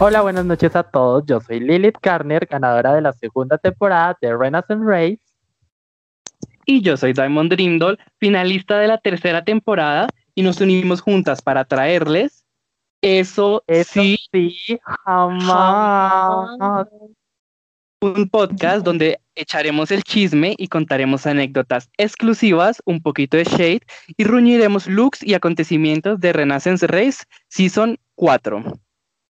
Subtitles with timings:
[0.00, 1.24] Hola, buenas noches a todos.
[1.26, 5.18] Yo soy Lilith Garner, ganadora de la segunda temporada de Renaissance Race.
[6.66, 11.64] Y yo soy Diamond Dreamdoll, finalista de la tercera temporada, y nos unimos juntas para
[11.64, 12.46] traerles
[13.02, 16.86] eso, Eso sí, sí, jamás.
[18.00, 23.80] un podcast donde echaremos el chisme y contaremos anécdotas exclusivas, un poquito de shade
[24.16, 28.62] y reuniremos looks y acontecimientos de Renaissance Race Season 4.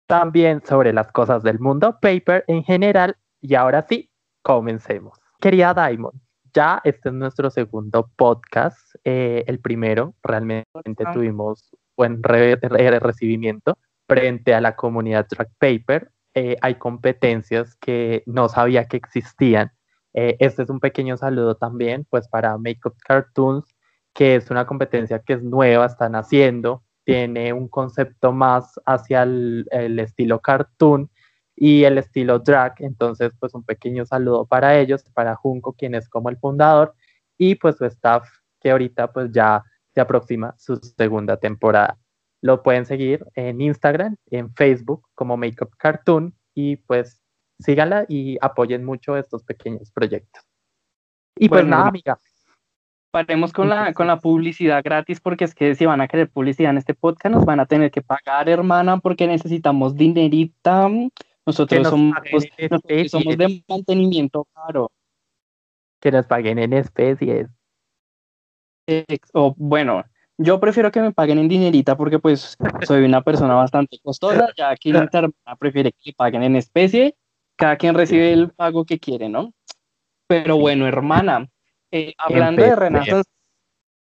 [0.10, 3.16] También sobre las cosas del mundo paper en general.
[3.42, 4.10] Y ahora sí,
[4.42, 5.20] comencemos.
[5.40, 6.20] Querida Diamond,
[6.52, 8.96] ya este es nuestro segundo podcast.
[9.04, 10.66] eh, el primero, realmente
[11.04, 11.14] Ajá.
[11.14, 13.78] tuvimos buen re- re- recibimiento
[14.08, 16.12] frente a la comunidad Track Paper.
[16.34, 19.72] Eh, hay competencias que no sabía que existían.
[20.16, 23.64] Eh, este es un pequeño saludo también, pues para Makeup Cartoons,
[24.16, 29.68] que es una competencia que es nueva, están haciendo, tiene un concepto más hacia el,
[29.72, 31.10] el estilo cartoon
[31.56, 36.08] y el estilo drag, entonces pues un pequeño saludo para ellos, para Junco, quien es
[36.08, 36.94] como el fundador,
[37.38, 38.28] y pues su staff,
[38.62, 41.98] que ahorita pues ya se aproxima su segunda temporada.
[42.42, 47.22] Lo pueden seguir en Instagram, en Facebook como Makeup Cartoon y pues
[47.60, 50.44] síganla y apoyen mucho estos pequeños proyectos.
[51.36, 52.20] Y pues nada, amiga,
[53.12, 56.72] Paremos con la, con la publicidad gratis porque es que si van a querer publicidad
[56.72, 60.88] en este podcast nos van a tener que pagar, hermana, porque necesitamos dinerita.
[61.46, 62.16] Nosotros nos somos,
[62.70, 64.92] nosotros de mantenimiento caro.
[66.00, 67.48] que nos paguen en especies.
[69.34, 70.04] O bueno,
[70.38, 74.76] yo prefiero que me paguen en dinerita porque pues soy una persona bastante costosa, ya
[74.76, 77.16] que mi hermana prefiere que le paguen en especie,
[77.56, 79.54] cada quien recibe el pago que quiere, ¿no?
[80.28, 81.50] Pero bueno, hermana,
[81.92, 82.76] eh, hablando de.
[82.76, 83.30] Renaissance,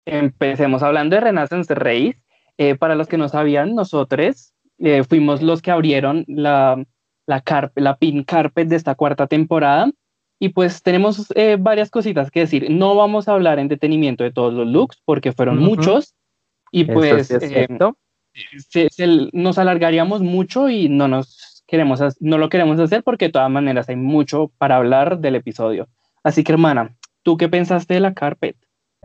[0.05, 2.21] empecemos hablando de Renaissance Race.
[2.57, 6.83] Eh, para los que no sabían, nosotros eh, fuimos los que abrieron la,
[7.25, 9.89] la, carp- la pin carpet de esta cuarta temporada.
[10.41, 12.69] Y pues tenemos eh, varias cositas que decir.
[12.69, 15.67] No vamos a hablar en detenimiento de todos los looks porque fueron Ujú.
[15.67, 16.15] muchos.
[16.71, 17.67] Y pues sí eh,
[18.69, 23.31] se- se- nos alargaríamos mucho y no nos queremos, no lo queremos hacer porque de
[23.31, 25.87] todas maneras hay mucho para hablar del episodio.
[26.23, 26.95] Así que hermana,
[27.29, 28.57] ¿tú qué pensaste de la carpet?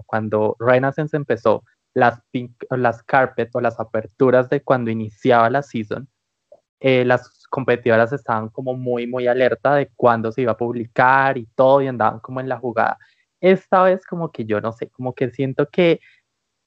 [0.06, 1.62] cuando Renaissance empezó,
[1.92, 2.22] las,
[2.70, 6.08] las carpet o las aperturas de cuando iniciaba la season,
[6.80, 11.44] eh, las competidoras estaban como muy, muy alerta de cuándo se iba a publicar y
[11.54, 12.96] todo, y andaban como en la jugada.
[13.42, 16.00] Esta vez como que yo no sé, como que siento que,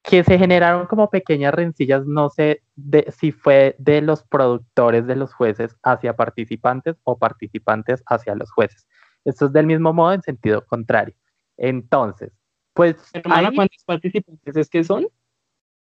[0.03, 5.16] que se generaron como pequeñas rencillas, no sé de, si fue de los productores de
[5.16, 8.88] los jueces hacia participantes o participantes hacia los jueces.
[9.25, 11.16] Esto es del mismo modo en sentido contrario.
[11.57, 12.31] Entonces,
[12.73, 15.07] pues Hermana, ahí ¿cuántos participantes es que son?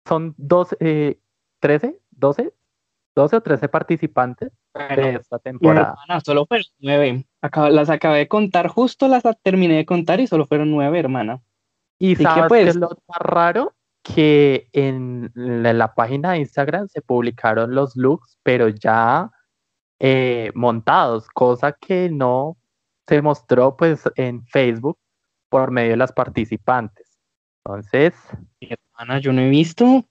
[0.07, 1.19] son 12, eh,
[1.59, 2.53] 13, 12,
[3.15, 5.93] 12 o 13 participantes de Bueno, esta temporada.
[6.01, 7.25] hermana, solo fueron nueve.
[7.41, 11.41] Acaba- las acabé de contar, justo las terminé de contar y solo fueron nueve, hermana.
[11.99, 16.39] Y que, sabes pues- qué es lo más raro que en la, la página de
[16.39, 19.29] Instagram se publicaron los looks, pero ya
[19.99, 22.57] eh, montados, cosa que no
[23.05, 24.97] se mostró pues en Facebook
[25.49, 27.19] por medio de las participantes.
[27.65, 28.13] Entonces,
[28.61, 30.05] Hermana, yo no he visto,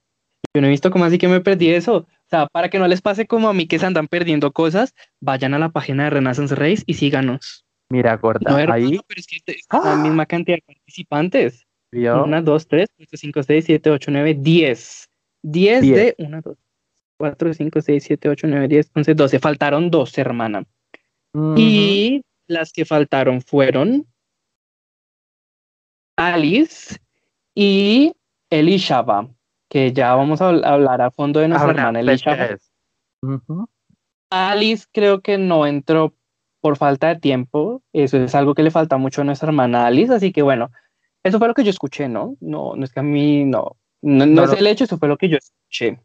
[0.53, 1.95] yo no he visto cómo así que me perdí eso.
[1.97, 4.93] O sea, para que no les pase como a mí que se andan perdiendo cosas,
[5.19, 7.65] vayan a la página de Renaissance Race y síganos.
[7.91, 9.95] mira, gorda, No, hermana, ahí pero es que es la ¡Ah!
[9.95, 11.65] misma cantidad de participantes.
[11.91, 15.09] vio 1, 2, 3, 4, 5, 6, 7, 8, 9, 10.
[15.41, 15.95] 10 Diez.
[15.95, 16.57] de 1, 2,
[17.17, 19.39] 4, 5, 6, 7, 8, 9, 10, 11, 12.
[19.39, 20.63] Faltaron dos, hermana.
[21.55, 24.05] Y las que faltaron fueron
[26.19, 26.97] Alice
[27.55, 28.13] y
[28.49, 29.29] Elishaba,
[29.69, 32.45] que ya vamos a habl- hablar a fondo de nuestra hermana pues, Elishaba.
[32.45, 32.71] es.
[33.21, 33.69] Ujú.
[34.29, 36.13] Alice creo que no entró
[36.59, 37.81] por falta de tiempo.
[37.93, 40.71] Eso es algo que le falta mucho a nuestra hermana Alice, así que bueno,
[41.23, 42.35] eso fue lo que yo escuché, ¿no?
[42.41, 45.07] No, no es que a mí no, no, no No, es el hecho, eso fue
[45.07, 46.01] lo que yo escuché.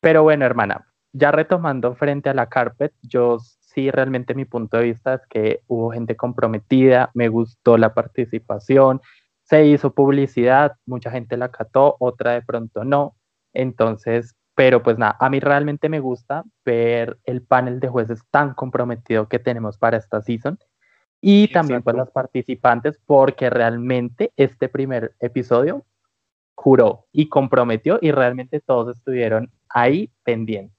[0.00, 3.38] Pero bueno, hermana, ya retomando frente a la carpet, yo
[3.74, 9.00] sí realmente mi punto de vista es que hubo gente comprometida, me gustó la participación,
[9.42, 13.14] se hizo publicidad, mucha gente la cató, otra de pronto no.
[13.52, 18.54] Entonces, pero pues nada, a mí realmente me gusta ver el panel de jueces tan
[18.54, 20.58] comprometido que tenemos para esta season
[21.20, 22.04] y también pues Exacto.
[22.04, 25.84] los participantes porque realmente este primer episodio
[26.54, 30.73] juró y comprometió y realmente todos estuvieron ahí pendientes.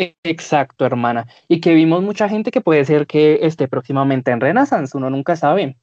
[0.00, 1.26] Exacto, hermana.
[1.46, 5.36] Y que vimos mucha gente que puede ser que esté próximamente en Renaissance, uno nunca
[5.36, 5.76] sabe.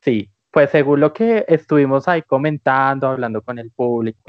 [0.00, 4.20] Sí, pues según lo que estuvimos ahí comentando, hablando con el público,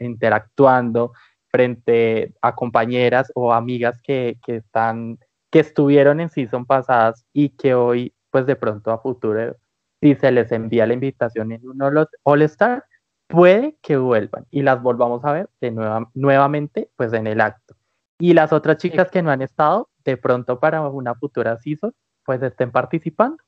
[0.00, 1.12] interactuando,
[1.50, 5.18] frente a compañeras o amigas que, que, están,
[5.50, 9.56] que estuvieron en season pasadas y que hoy, pues de pronto a futuro,
[10.00, 12.84] si se les envía la invitación en uno de los All Star,
[13.28, 17.74] puede que vuelvan y las volvamos a ver de nueva, nuevamente pues en el acto.
[18.20, 21.92] Y las otras chicas que no han estado, de pronto para una futura season,
[22.24, 23.42] pues estén participando.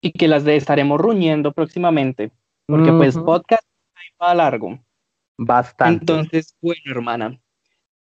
[0.00, 2.32] Y que las de estaremos ruñendo próximamente,
[2.66, 3.62] porque pues podcast
[4.20, 4.78] va largo.
[5.38, 6.00] Bastante.
[6.00, 7.38] Entonces, bueno, hermana.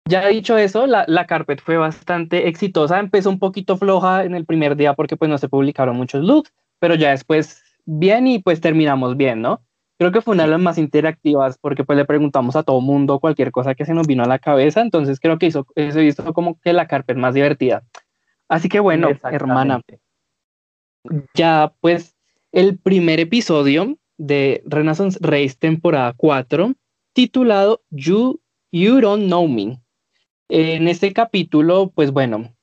[0.06, 2.98] Ya dicho eso, la, la carpet fue bastante exitosa.
[2.98, 6.52] Empezó un poquito floja en el primer día porque pues no se publicaron muchos looks,
[6.78, 9.62] pero ya después bien y pues terminamos bien, ¿no?
[9.98, 13.20] Creo que fue una de las más interactivas porque pues le preguntamos a todo mundo
[13.20, 16.34] cualquier cosa que se nos vino a la cabeza, entonces creo que hizo, eso hizo
[16.34, 17.84] como que la carpet más divertida.
[18.48, 19.80] Así que bueno, hermana,
[21.34, 22.16] ya pues
[22.52, 26.74] el primer episodio de Renaissance Race temporada 4,
[27.12, 28.40] titulado You,
[28.72, 29.80] you Don't Know Me.
[30.48, 32.54] En este capítulo, pues bueno,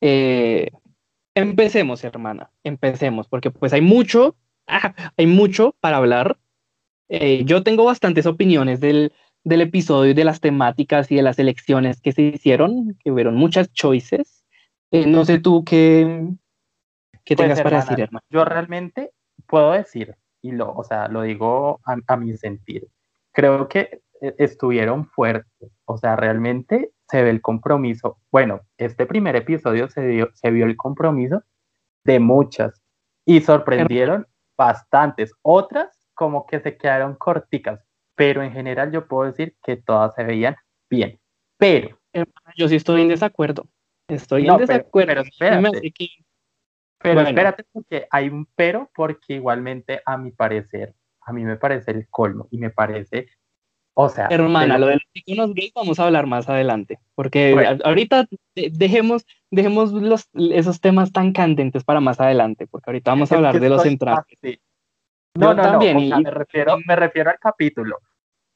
[0.00, 0.70] eh,
[1.34, 4.36] empecemos, hermana, empecemos, porque pues hay mucho,
[4.66, 6.38] ah, hay mucho para hablar.
[7.08, 9.12] Eh, yo tengo bastantes opiniones del,
[9.44, 13.36] del episodio y de las temáticas y de las elecciones que se hicieron, que hubieron
[13.36, 14.44] muchas choices.
[14.90, 16.28] Eh, no sé tú qué,
[17.24, 18.24] qué pues, tengas para decir, hermano.
[18.30, 19.12] Yo realmente
[19.46, 22.88] puedo decir, y lo, o sea, lo digo a, a mi sentir,
[23.32, 28.18] creo que e, estuvieron fuertes, o sea, realmente se ve el compromiso.
[28.32, 31.42] Bueno, este primer episodio se, dio, se vio el compromiso
[32.04, 32.80] de muchas
[33.24, 34.26] y sorprendieron
[34.56, 35.32] bastantes.
[35.42, 37.80] Otras como que se quedaron corticas,
[38.16, 40.56] pero en general yo puedo decir que todas se veían
[40.90, 41.20] bien.
[41.58, 41.96] Pero
[42.56, 43.68] yo sí estoy en desacuerdo.
[44.08, 45.12] Estoy en desacuerdo.
[45.12, 45.92] Pero, espérate.
[46.98, 51.90] Pero espérate porque hay un pero porque igualmente a mi parecer, a mí me parece
[51.90, 53.28] el colmo y me parece
[53.98, 58.28] o sea, hermana, lo de los iconos gays vamos a hablar más adelante, porque ahorita
[58.54, 63.58] dejemos, dejemos los, esos temas tan candentes para más adelante, porque ahorita vamos a hablar
[63.58, 64.26] de los centrales.
[65.36, 67.98] No, no, también, no, me, refiero, me refiero al capítulo,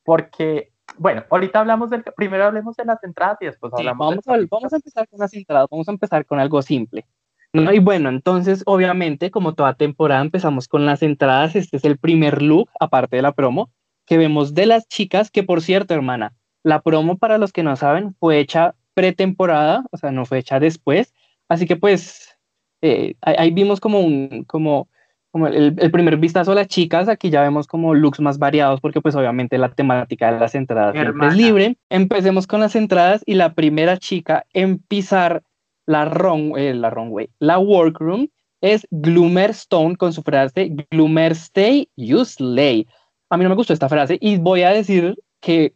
[0.04, 4.46] porque, bueno, ahorita hablamos del, primero hablemos de las entradas y después hablamos vamos, a,
[4.50, 7.06] vamos a empezar con las entradas, vamos a empezar con algo simple.
[7.52, 11.56] No, y bueno, entonces, obviamente, como toda temporada, empezamos con las entradas.
[11.56, 13.72] Este es el primer look, aparte de la promo,
[14.06, 17.74] que vemos de las chicas, que por cierto, hermana, la promo para los que no
[17.76, 21.12] saben fue hecha pretemporada, o sea, no fue hecha después,
[21.48, 22.36] así que pues
[22.82, 24.88] eh, ahí vimos como un, como,
[25.30, 29.00] como el, primer vistazo a las chicas, aquí ya vemos como looks más variados, porque
[29.00, 31.76] pues obviamente la temática de las entradas es libre.
[31.88, 35.42] Empecemos con las entradas y la primera chica en pisar
[35.86, 38.28] la, runway, la runway, la workroom,
[38.60, 42.86] es Gloomer Stone con su frase Gloomer Stay, You Slay
[43.30, 45.74] a mí no me gustó esta frase y voy a decir que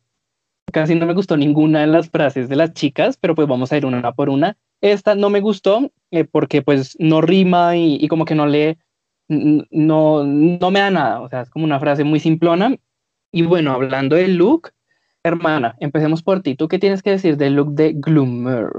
[0.73, 3.77] casi no me gustó ninguna de las frases de las chicas, pero pues vamos a
[3.77, 4.57] ir una por una.
[4.81, 8.77] Esta no me gustó eh, porque pues no rima y, como que no le,
[9.29, 12.77] no, no me da nada, o sea, es como una frase muy simplona.
[13.33, 14.71] Y bueno, hablando del look,
[15.25, 16.55] hermana, empecemos por ti.
[16.55, 18.71] ¿Tú qué tienes que decir del look de Gloomer?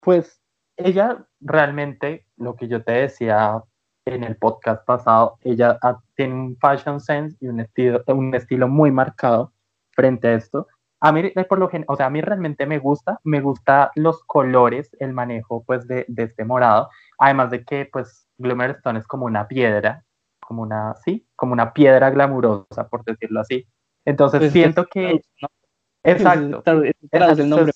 [0.00, 0.40] Pues
[0.76, 3.62] ella realmente, lo que yo te decía
[4.06, 5.78] en el podcast pasado, ella
[6.14, 9.52] tiene un fashion sense y un estilo, un estilo muy marcado
[9.92, 10.66] frente a esto.
[11.00, 14.96] A mí, por lo o sea, a mí realmente me gusta, me gusta los colores,
[15.00, 16.88] el manejo, pues, de, de este morado,
[17.18, 20.04] además de que, pues, Stone es como una piedra,
[20.40, 23.66] como una, sí, como una piedra glamurosa, por decirlo así.
[24.04, 25.20] Entonces, pues siento que...
[26.04, 26.62] Exacto.
[27.10, 27.72] Es el nombre.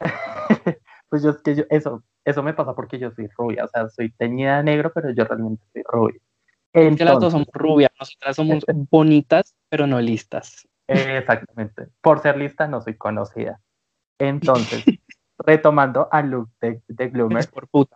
[1.08, 4.10] pues yo, que yo, eso, eso me pasa porque yo soy rubia, o sea, soy
[4.12, 6.20] teñida de negro, pero yo realmente soy rubia.
[6.72, 10.68] Es que las dos somos rubias, nosotras somos bonitas, pero no listas.
[10.86, 11.88] Exactamente.
[12.00, 13.60] Por ser lista no soy conocida.
[14.18, 14.84] Entonces,
[15.44, 17.48] retomando al look de, de Gloomer,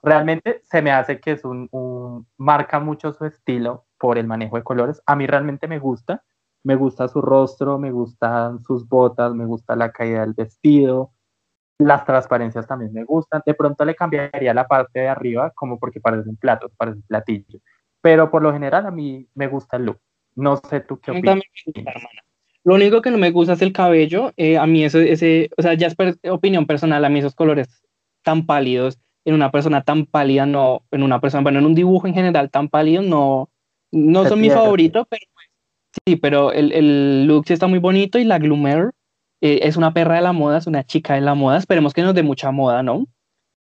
[0.03, 4.57] realmente se me hace que es un, un, marca mucho su estilo por el manejo
[4.57, 5.03] de colores.
[5.07, 6.25] A mí realmente me gusta,
[6.63, 11.13] me gusta su rostro, me gustan sus botas, me gusta la caída del vestido,
[11.79, 13.43] las transparencias también me gustan.
[13.45, 17.03] De pronto le cambiaría la parte de arriba, como porque parece un plato, parece un
[17.03, 17.61] platillo.
[18.01, 20.01] Pero por lo general a mí me gusta el look.
[20.35, 21.41] No sé tú qué opinas.
[22.65, 24.33] Lo único que no me gusta es el cabello.
[24.37, 25.95] Eh, a mí eso, ese, o sea, ya es
[26.31, 27.69] opinión personal, a mí esos colores
[28.23, 32.07] tan pálidos en una persona tan pálida, no, en una persona, bueno, en un dibujo
[32.07, 33.51] en general tan pálido, no,
[33.91, 35.23] no son mis favoritos, pero
[36.07, 38.91] sí, pero el, el look sí está muy bonito y la Gloomer
[39.41, 42.03] eh, es una perra de la moda, es una chica de la moda, esperemos que
[42.03, 43.07] nos dé mucha moda, ¿no?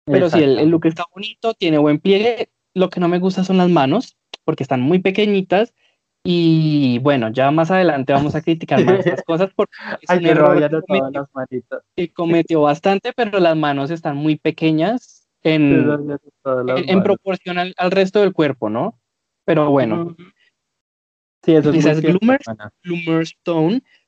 [0.05, 3.57] Pero sí, el, look está bonito, tiene buen pliegue, lo que no me gusta son
[3.57, 5.74] las manos, porque están muy pequeñitas
[6.23, 10.25] Y bueno, ya más adelante vamos a criticar más estas cosas porque es Ay, un
[10.27, 11.81] error que cometió, las manitas.
[11.95, 18.19] que cometió bastante, pero las manos están muy pequeñas en, en, proporción al, al resto
[18.21, 18.99] del cuerpo, ¿no?
[19.45, 20.15] Pero bueno.
[21.43, 21.85] Sí, eso es.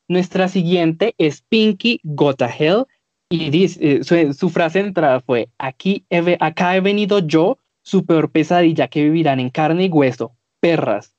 [0.07, 2.85] Nuestra siguiente es Pinky Gota Hell.
[3.29, 7.57] Y dice, eh, su, su frase de entrada fue: Aquí he Acá he venido yo,
[7.81, 11.15] su peor pesadilla que vivirán en carne y hueso, perras.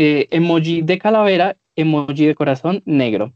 [0.00, 3.32] Eh, emoji de calavera, emoji de corazón negro.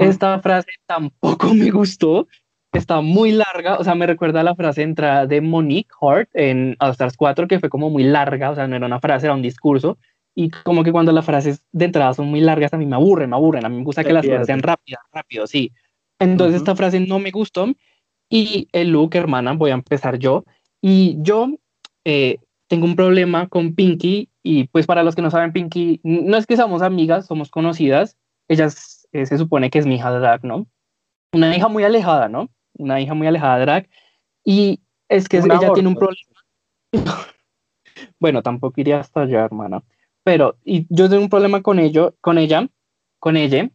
[0.00, 2.26] Esta frase tampoco me gustó.
[2.72, 6.28] Está muy larga, o sea, me recuerda a la frase de entrada de Monique Hart
[6.34, 9.26] en All Stars 4, que fue como muy larga, o sea, no era una frase,
[9.26, 9.96] era un discurso.
[10.34, 13.30] Y como que cuando las frases de entrada son muy largas, a mí me aburren,
[13.30, 13.64] me aburren.
[13.64, 15.70] A mí me gusta que las frases sean rápidas, rápido, sí.
[16.18, 17.68] Entonces, esta frase no me gustó.
[18.28, 20.44] Y el look, hermana, voy a empezar yo.
[20.82, 21.50] Y yo
[22.04, 22.38] eh,
[22.74, 24.28] tengo un problema con Pinky.
[24.42, 28.16] Y pues, para los que no saben, Pinky, no es que somos amigas, somos conocidas.
[28.48, 30.66] Ella es- eh, se supone que es mi hija drag, ¿no?
[31.32, 32.50] Una hija muy alejada, ¿no?
[32.76, 33.88] Una hija muy alejada de drag.
[34.44, 36.00] Y es que ella tiene un aborto.
[36.00, 36.34] problema.
[38.18, 39.84] bueno, tampoco iría hasta allá, hermana.
[40.24, 42.68] Pero y yo tengo un problema con ello, con ella,
[43.20, 43.70] con ella.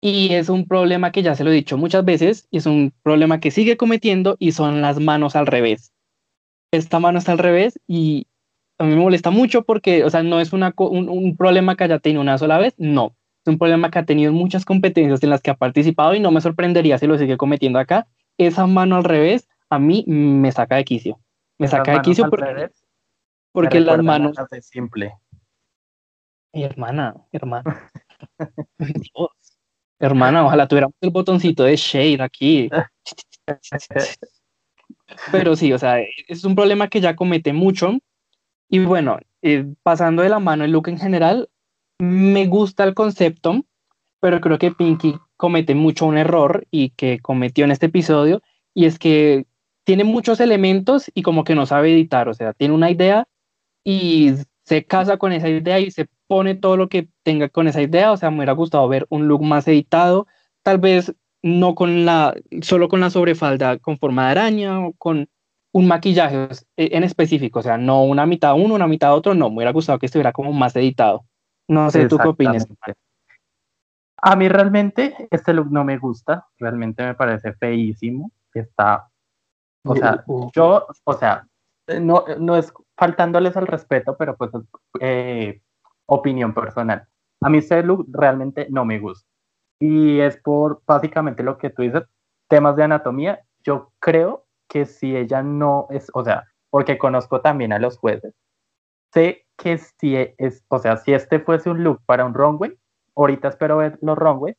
[0.00, 2.92] Y es un problema que ya se lo he dicho muchas veces, y es un
[3.02, 5.93] problema que sigue cometiendo, y son las manos al revés.
[6.76, 8.26] Esta mano está al revés, y
[8.78, 11.84] a mí me molesta mucho porque, o sea, no es una, un, un problema que
[11.84, 13.16] haya tenido una sola vez, no.
[13.44, 16.20] Es un problema que ha tenido en muchas competencias en las que ha participado, y
[16.20, 18.06] no me sorprendería si lo sigue cometiendo acá.
[18.38, 21.20] Esa mano al revés, a mí me saca de quicio.
[21.58, 22.84] Me saca de quicio porque, revés
[23.54, 24.36] porque las manos.
[24.50, 25.16] de simple.
[26.52, 27.90] Hermana, hermana.
[28.78, 29.30] Dios.
[30.00, 32.68] Hermana, ojalá tuviéramos el botoncito de shade aquí.
[35.32, 37.98] Pero sí, o sea, es un problema que ya comete mucho.
[38.68, 41.48] Y bueno, eh, pasando de la mano el look en general,
[41.98, 43.64] me gusta el concepto,
[44.20, 48.42] pero creo que Pinky comete mucho un error y que cometió en este episodio,
[48.72, 49.46] y es que
[49.84, 53.28] tiene muchos elementos y como que no sabe editar, o sea, tiene una idea
[53.84, 54.32] y
[54.64, 58.12] se casa con esa idea y se pone todo lo que tenga con esa idea,
[58.12, 60.26] o sea, me hubiera gustado ver un look más editado,
[60.62, 65.28] tal vez no con la, solo con la sobrefalda con forma de araña o con
[65.74, 66.48] un maquillaje
[66.78, 69.72] eh, en específico, o sea, no una mitad uno, una mitad otro, no, me hubiera
[69.72, 71.26] gustado que estuviera como más editado.
[71.68, 72.66] No sé, ¿tú qué opinas?
[74.16, 78.30] A mí realmente este look no me gusta, realmente me parece feísimo.
[78.54, 79.08] Está,
[79.84, 80.50] o sea, Uh, uh.
[80.54, 81.46] yo, o sea,
[82.00, 84.62] no, no es faltándoles al respeto, pero pues es
[85.00, 85.60] eh,
[86.06, 87.06] opinión personal.
[87.42, 89.28] A mí este look realmente no me gusta.
[89.78, 92.04] Y es por básicamente lo que tú dices,
[92.48, 93.40] temas de anatomía.
[93.62, 98.34] Yo creo que si ella no es, o sea, porque conozco también a los jueces,
[99.12, 102.76] sé que si es, o sea, si este fuese un look para un runway,
[103.14, 104.56] ahorita espero ver los runways,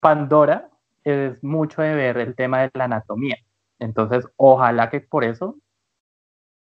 [0.00, 0.70] Pandora
[1.04, 3.36] es mucho de ver el tema de la anatomía.
[3.78, 5.56] Entonces, ojalá que por eso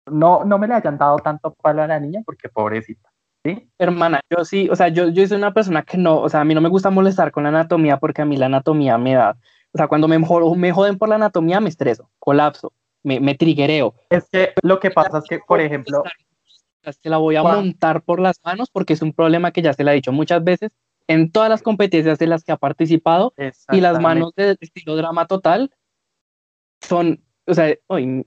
[0.08, 3.10] no, no me le hayan dado tanto palo a la niña, porque pobrecita.
[3.46, 3.70] ¿Sí?
[3.78, 6.46] Hermana, yo sí, o sea, yo, yo soy una persona que no, o sea, a
[6.46, 9.38] mí no me gusta molestar con la anatomía porque a mí la anatomía me da,
[9.72, 12.74] o sea, cuando me, me joden por la anatomía me estreso, colapso,
[13.04, 13.94] me, me triguereo.
[14.10, 16.04] Es que lo que pasa es que, por ejemplo,
[17.02, 17.56] Se la voy a Juan.
[17.58, 20.44] montar por las manos porque es un problema que ya se le ha dicho muchas
[20.44, 20.72] veces
[21.08, 23.34] en todas las competencias de las que ha participado
[23.72, 25.72] y las manos de estilo drama total
[26.82, 28.26] son, o sea, uy,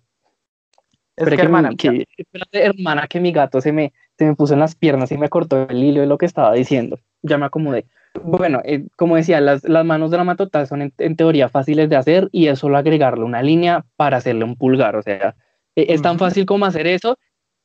[1.16, 4.54] es que, hermana, mi, que- espérate, hermana, que mi gato se me, se me puso
[4.54, 6.98] en las piernas y me cortó el hilo de lo que estaba diciendo.
[7.22, 7.86] Ya me acomodé.
[8.24, 11.96] Bueno, eh, como decía, las, las manos drama total son en, en teoría fáciles de
[11.96, 14.96] hacer y es solo agregarle una línea para hacerle un pulgar.
[14.96, 15.36] O sea,
[15.76, 17.16] eh, es tan fácil como hacer eso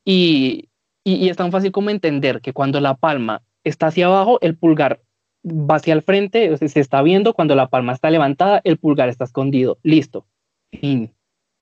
[0.06, 0.70] y,
[1.04, 4.56] y, y es tan fácil como entender que cuando la palma está hacia abajo, el
[4.56, 5.02] pulgar
[5.46, 8.78] va hacia el frente, o sea, se está viendo, cuando la palma está levantada, el
[8.78, 9.80] pulgar está escondido.
[9.82, 10.28] Listo.
[10.72, 11.14] Fin.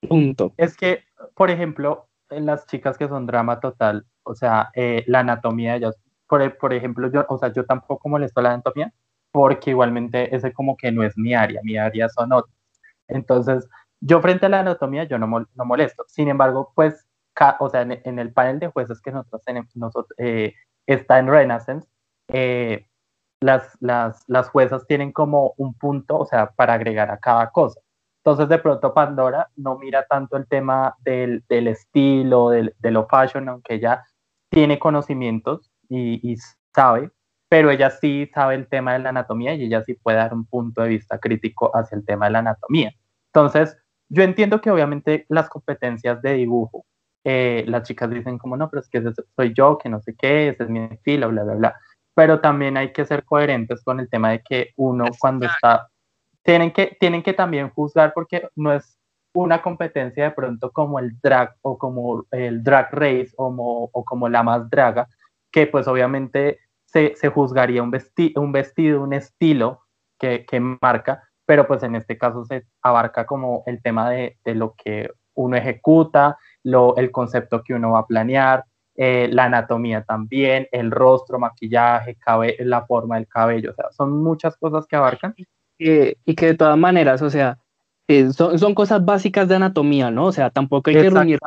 [0.07, 0.53] Punto.
[0.57, 1.03] Es que,
[1.35, 5.77] por ejemplo, en las chicas que son drama total, o sea, eh, la anatomía de
[5.79, 5.95] ellas,
[6.27, 8.93] por, por ejemplo, yo, o sea, yo tampoco molesto la anatomía,
[9.31, 12.55] porque igualmente ese como que no es mi área, mi área son otras.
[13.07, 13.67] Entonces,
[14.01, 16.03] yo frente a la anatomía, yo no, mol- no molesto.
[16.07, 19.75] Sin embargo, pues, ca- o sea, en, en el panel de jueces que nosotros tenemos,
[19.75, 20.53] nosotros, eh,
[20.87, 21.87] está en Renaissance,
[22.29, 22.87] eh,
[23.41, 27.79] las, las, las juezas tienen como un punto, o sea, para agregar a cada cosa.
[28.23, 33.07] Entonces, de pronto Pandora no mira tanto el tema del, del estilo, del, de lo
[33.07, 34.03] fashion, aunque ella
[34.51, 36.35] tiene conocimientos y, y
[36.75, 37.09] sabe,
[37.49, 40.45] pero ella sí sabe el tema de la anatomía y ella sí puede dar un
[40.45, 42.93] punto de vista crítico hacia el tema de la anatomía.
[43.33, 43.77] Entonces,
[44.09, 46.85] yo entiendo que obviamente las competencias de dibujo,
[47.23, 49.01] eh, las chicas dicen como, no, pero es que
[49.35, 51.75] soy yo, que no sé qué, ese es mi estilo, bla, bla, bla.
[52.13, 55.87] pero también hay que ser coherentes con el tema de que uno cuando está,
[56.43, 58.97] tienen que, tienen que también juzgar porque no es
[59.33, 64.43] una competencia de pronto como el drag o como el drag race o como, la
[64.43, 65.07] más draga,
[65.51, 67.95] que pues obviamente se, juzgaría un,
[68.35, 69.81] un vestido, un estilo
[70.17, 75.09] que, marca, pero pues en este caso se abarca como el tema de, lo que
[75.33, 80.91] uno ejecuta, lo, el concepto que uno va a planear, eh, la anatomía también, el
[80.91, 82.17] rostro, maquillaje,
[82.59, 85.33] la forma del cabello, o sea, son muchas cosas que abarcan.
[85.79, 87.57] y que de todas maneras, o sea,
[88.07, 90.25] eh, son, son, cosas básicas de anatomía, ¿no?
[90.25, 91.39] O sea, tampoco hay que reunir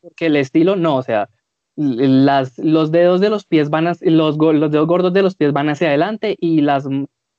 [0.00, 1.28] porque el estilo, no, o sea,
[1.76, 5.52] las, los dedos de los pies van a, los, los dedos gordos de los pies
[5.52, 6.84] van hacia adelante y las,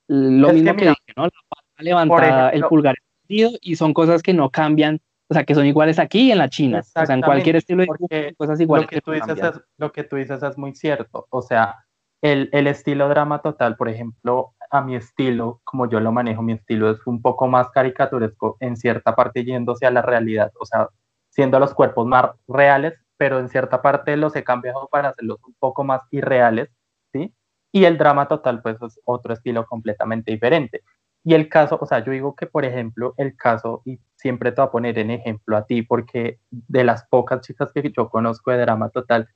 [0.08, 1.24] lo mismo que, dije, ¿no?
[1.24, 2.96] La pata levantada, el pulgar
[3.28, 6.50] y son cosas que no cambian, o sea, que son iguales aquí y en la
[6.50, 8.86] China, o sea, en cualquier estilo de dibujo, cosas iguales.
[8.86, 11.76] Lo que, tú dices es, lo que tú dices es muy cierto, o sea,
[12.22, 16.54] el, el estilo drama total, por ejemplo, a mi estilo, como yo lo manejo, mi
[16.54, 20.90] estilo es un poco más caricaturesco en cierta parte yéndose a la realidad, o sea,
[21.30, 25.56] siendo los cuerpos más reales, pero en cierta parte los he cambiado para hacerlos un
[25.60, 26.70] poco más irreales,
[27.14, 27.34] ¿sí?
[27.72, 30.84] Y el drama total, pues es otro estilo completamente diferente.
[31.24, 34.62] Y el caso, o sea, yo digo que, por ejemplo, el caso, y siempre te
[34.62, 38.52] voy a poner en ejemplo a ti, porque de las pocas chicas que yo conozco
[38.52, 39.28] de drama total,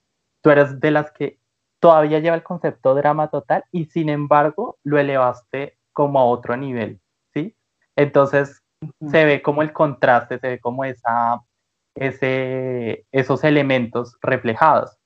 [0.41, 1.40] tú eres de las que
[1.81, 7.01] todavía lleva el concepto drama total y sin embargo lo elevaste como a otro nivel,
[7.33, 7.57] ¿sí?
[7.95, 8.63] Entonces
[9.09, 11.41] se ve como el contraste, se ve como esa,
[11.95, 14.97] ese, esos elementos reflejados.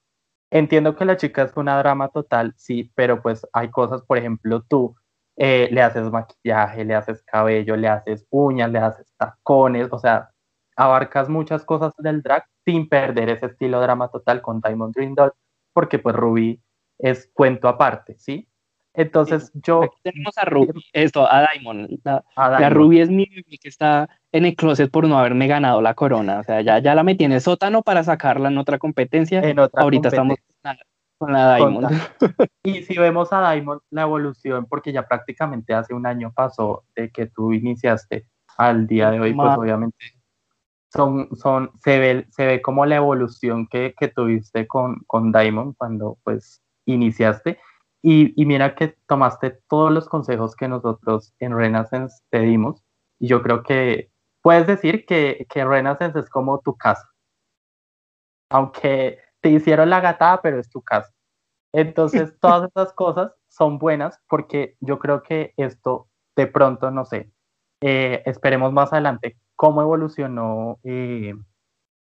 [0.51, 4.62] Entiendo que la chica es una drama total, sí, pero pues hay cosas, por ejemplo,
[4.63, 4.96] tú
[5.38, 10.29] eh, le haces maquillaje, le haces cabello, le haces uñas, le haces tacones, o sea,
[10.75, 15.34] abarcas muchas cosas del drag sin perder ese estilo drama total con Diamond Dream Doll,
[15.74, 16.62] porque pues Ruby
[16.99, 18.47] es cuento aparte, ¿sí?
[18.95, 19.83] Entonces yo...
[19.83, 21.99] Aquí tenemos a Ruby, esto, a Diamond.
[22.03, 26.39] La, Ruby es mi que está en el closet por no haberme ganado la corona.
[26.39, 29.41] O sea, ya, ya la metí en el sótano para sacarla en otra competencia.
[29.41, 30.38] En otra Ahorita estamos
[31.17, 31.89] con la Diamond.
[32.63, 37.12] y si vemos a Diamond, la evolución, porque ya prácticamente hace un año pasó de
[37.12, 38.27] que tú iniciaste
[38.58, 39.97] al día de hoy, pues obviamente
[40.89, 45.75] son, son, se, ve, se ve como la evolución que, que tuviste con, con Diamond
[45.77, 47.60] cuando pues iniciaste.
[48.02, 52.84] Y, mira que tomaste todos los consejos que nosotros en Renaissance te dimos.
[53.19, 57.10] Y yo creo que puedes decir que, que Renaissance es como tu casa.
[58.50, 61.12] Aunque te hicieron la gatada, pero es tu casa.
[61.74, 67.32] Entonces, todas estas cosas son buenas porque yo creo que esto de pronto, no sé,
[67.82, 71.34] eh, esperemos más adelante cómo evolucionó eh,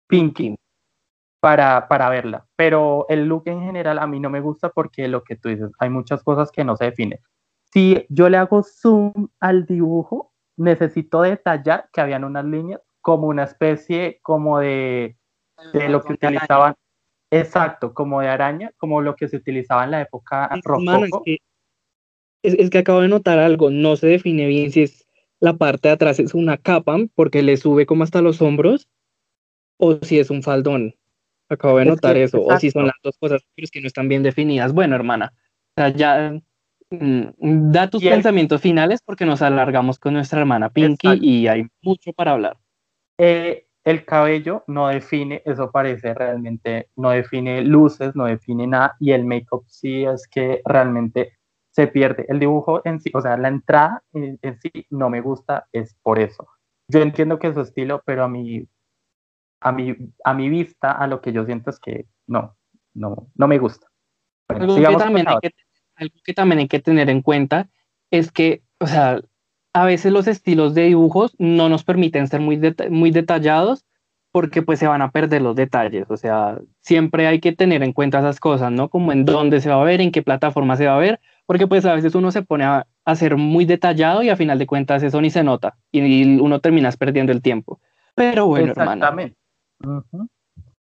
[0.08, 0.58] Pinky
[1.40, 2.46] para, para verla.
[2.56, 5.72] Pero el look en general a mí no me gusta porque lo que tú dices,
[5.80, 7.20] hay muchas cosas que no se definen.
[7.74, 13.44] Si yo le hago zoom al dibujo, necesito detallar que habían unas líneas como una
[13.44, 15.18] especie como de,
[15.74, 16.76] de lo que utilizaban.
[17.30, 20.50] Exacto, como de araña, como lo que se utilizaba en la época.
[22.42, 25.08] Es, es, que acabo de notar algo, no se define bien si es
[25.40, 28.90] la parte de atrás es una capa porque le sube como hasta los hombros
[29.78, 30.96] o si es un faldón.
[31.50, 32.42] Acabo de notar eso.
[32.44, 34.74] O si son las dos cosas, pero es que no están bien definidas.
[34.74, 36.40] Bueno, hermana, o sea, ya
[36.90, 42.12] mm, da tus pensamientos finales porque nos alargamos con nuestra hermana Pinky y hay mucho
[42.14, 42.58] para hablar.
[43.18, 49.14] Eh, el cabello no define, eso parece realmente, no define luces, no define nada, y
[49.14, 51.38] el make-up sí es que realmente
[51.72, 52.26] se pierde.
[52.28, 55.96] El dibujo en sí, o sea, la entrada en, en sí no me gusta, es
[56.04, 56.48] por eso.
[56.90, 58.68] Yo entiendo que es su estilo, pero a mí
[59.60, 62.56] a mi, a mi vista, a lo que yo siento es que no,
[62.94, 63.88] no, no me gusta.
[64.48, 65.52] algo, que también hay que,
[65.96, 67.70] algo que también hay que tener en cuenta
[68.12, 69.22] es que, o sea,
[69.74, 73.86] a veces los estilos de dibujos no nos permiten ser muy, muy detallados
[74.32, 77.94] porque pues se van a perder los detalles, o sea, siempre hay que tener en
[77.94, 78.90] cuenta esas cosas, ¿no?
[78.90, 81.66] Como en dónde se va a ver, en qué plataforma se va a ver, porque
[81.66, 84.68] pues a veces uno se pone a, a ser muy detallado y a final de
[84.68, 87.80] cuentas eso ni se nota y, uno termina perdiendo el tiempo.
[88.16, 89.08] Pero bueno, hermano.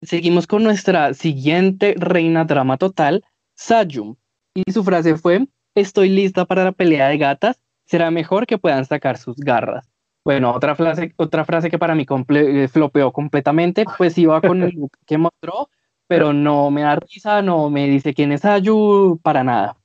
[0.03, 4.17] Seguimos con nuestra siguiente reina drama total, Sayum.
[4.55, 8.85] Y su frase fue, estoy lista para la pelea de gatas, será mejor que puedan
[8.85, 9.89] sacar sus garras.
[10.25, 14.71] Bueno, otra frase, otra frase que para mí eh, flopeó completamente, pues iba con el
[14.71, 15.69] look que mostró,
[16.07, 19.77] pero no me da risa, no me dice quién es Sayu, para nada.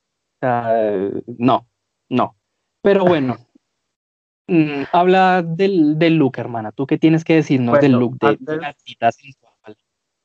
[1.38, 1.66] no,
[2.08, 2.36] no.
[2.82, 3.36] Pero bueno,
[4.50, 6.72] Mm, habla del, del, look, hermana.
[6.72, 8.36] ¿Tú qué tienes que decirnos del look de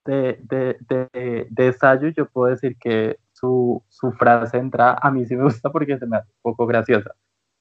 [0.06, 0.78] de, de,
[1.14, 5.36] de, de, Sayu, yo puedo decir que su, su frase de entrada, a mí sí
[5.36, 7.12] me gusta porque se me hace un poco graciosa.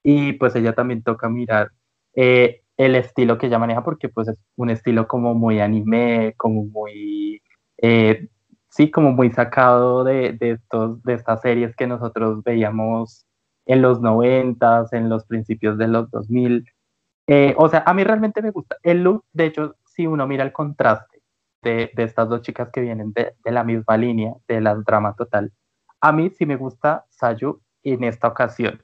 [0.02, 1.70] Y pues ella también toca mirar
[2.14, 6.64] eh, el estilo que ella maneja porque pues es un estilo como muy anime, como
[6.64, 7.42] muy,
[7.78, 8.28] eh,
[8.70, 13.26] sí, como muy sacado de, de, estos, de estas series que nosotros veíamos
[13.66, 16.64] en los noventas, en los principios de los 2000.
[17.26, 18.76] Eh, o sea, a mí realmente me gusta.
[18.82, 21.22] El look, de hecho, si uno mira el contraste
[21.62, 25.14] de, de estas dos chicas que vienen de, de, la misma línea, de la drama
[25.14, 25.52] total,
[26.00, 28.82] a mí sí me gusta Sayu en esta ocasión.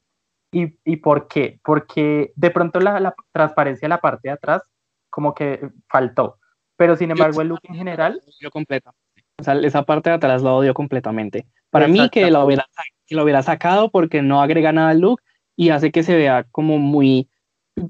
[0.53, 1.61] ¿Y, ¿Y por qué?
[1.63, 4.63] Porque de pronto la, la transparencia de la parte de atrás
[5.11, 6.39] como que faltó.
[6.77, 8.23] Pero sin embargo, el look en general...
[8.41, 8.93] Yo completa.
[9.39, 11.47] O sea, esa parte de atrás la odio completamente.
[11.69, 12.67] Para mí que lo, hubiera,
[13.11, 15.21] que lo hubiera sacado porque no agrega nada al look
[15.57, 17.29] y hace que se vea como muy,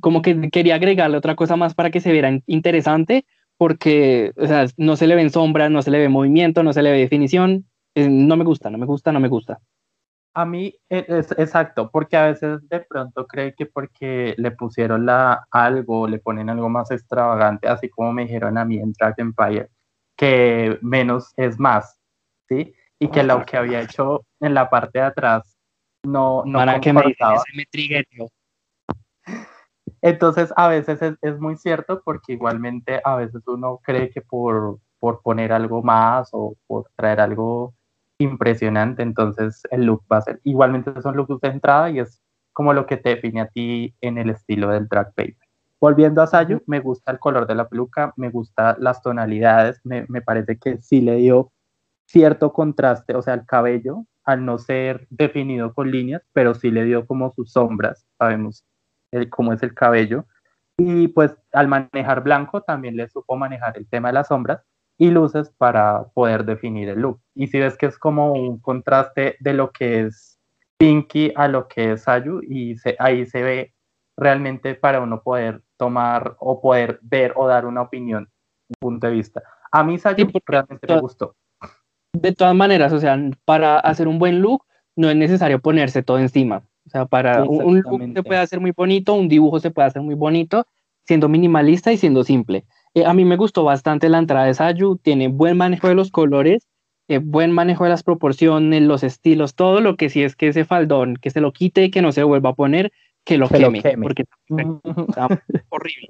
[0.01, 3.27] como que quería agregarle otra cosa más para que se viera interesante
[3.59, 6.83] porque, o sea, no se le ven sombras, no se le ve movimiento, no se
[6.83, 7.67] le ve definición.
[7.95, 9.61] No me gusta, no me gusta, no me gusta.
[10.33, 15.05] A mí e, es exacto, porque a veces de pronto cree que porque le pusieron
[15.05, 19.19] la, algo, le ponen algo más extravagante, así como me dijeron a mí en Track
[19.19, 19.69] Empire,
[20.17, 22.01] que menos es más,
[22.49, 22.73] ¿sí?
[23.01, 25.57] Y que lo que había hecho en la parte de atrás
[26.03, 27.03] no, no Para que me,
[27.55, 27.67] me
[30.03, 34.79] Entonces, a veces es, es, muy cierto porque igualmente a veces uno cree que por,
[34.99, 37.75] por poner algo más o por traer algo
[38.19, 42.75] impresionante, entonces el look va a ser, igualmente son looks de entrada y es como
[42.75, 45.49] lo que te define a ti en el estilo del drag paper.
[45.81, 50.05] Volviendo a Sayu, me gusta el color de la peluca, me gusta las tonalidades, me,
[50.09, 51.51] me, parece que sí le dio
[52.11, 56.85] cierto contraste, o sea, el cabello, al no ser definido con líneas, pero sí le
[56.85, 58.65] dio como sus sombras, sabemos
[59.13, 60.25] el, cómo es el cabello.
[60.77, 64.61] Y pues al manejar blanco también le supo manejar el tema de las sombras
[64.99, 67.21] y luces para poder definir el look.
[67.35, 70.39] Y si ves que es como un contraste de lo que es
[70.79, 73.75] Pinky a lo que es Sayu, y se, ahí se ve
[74.17, 78.29] realmente para uno poder tomar o poder ver o dar una opinión,
[78.69, 79.43] un punto de vista.
[79.71, 81.37] A mí Sayu sí, realmente me gustó.
[82.13, 84.65] De todas maneras, o sea, para hacer un buen look
[84.97, 86.63] no es necesario ponerse todo encima.
[86.87, 90.03] O sea, para un look se puede hacer muy bonito, un dibujo se puede hacer
[90.03, 90.67] muy bonito,
[91.05, 92.65] siendo minimalista y siendo simple.
[92.95, 96.11] Eh, a mí me gustó bastante la entrada de Sayu, tiene buen manejo de los
[96.11, 96.67] colores,
[97.09, 100.65] eh, buen manejo de las proporciones, los estilos, todo lo que sí es que ese
[100.65, 102.93] faldón, que se lo quite, que no se vuelva a poner,
[103.25, 104.25] que lo, queme, porque
[105.09, 105.29] está
[105.69, 106.07] horrible.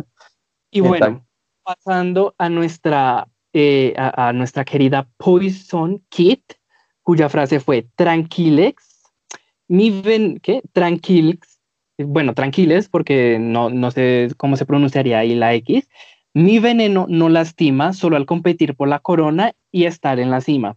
[0.71, 1.27] Y bueno,
[1.63, 6.55] pasando a nuestra, eh, a, nuestra querida Poison Kit,
[7.03, 9.13] cuya frase fue tranquilex,
[9.67, 10.63] mi ven, ¿qué?
[10.73, 11.61] Tranquilex,
[11.99, 15.89] bueno, tranquiles, porque no, no sé cómo se pronunciaría ahí la X,
[16.33, 20.77] mi veneno no lastima solo al competir por la corona y estar en la cima.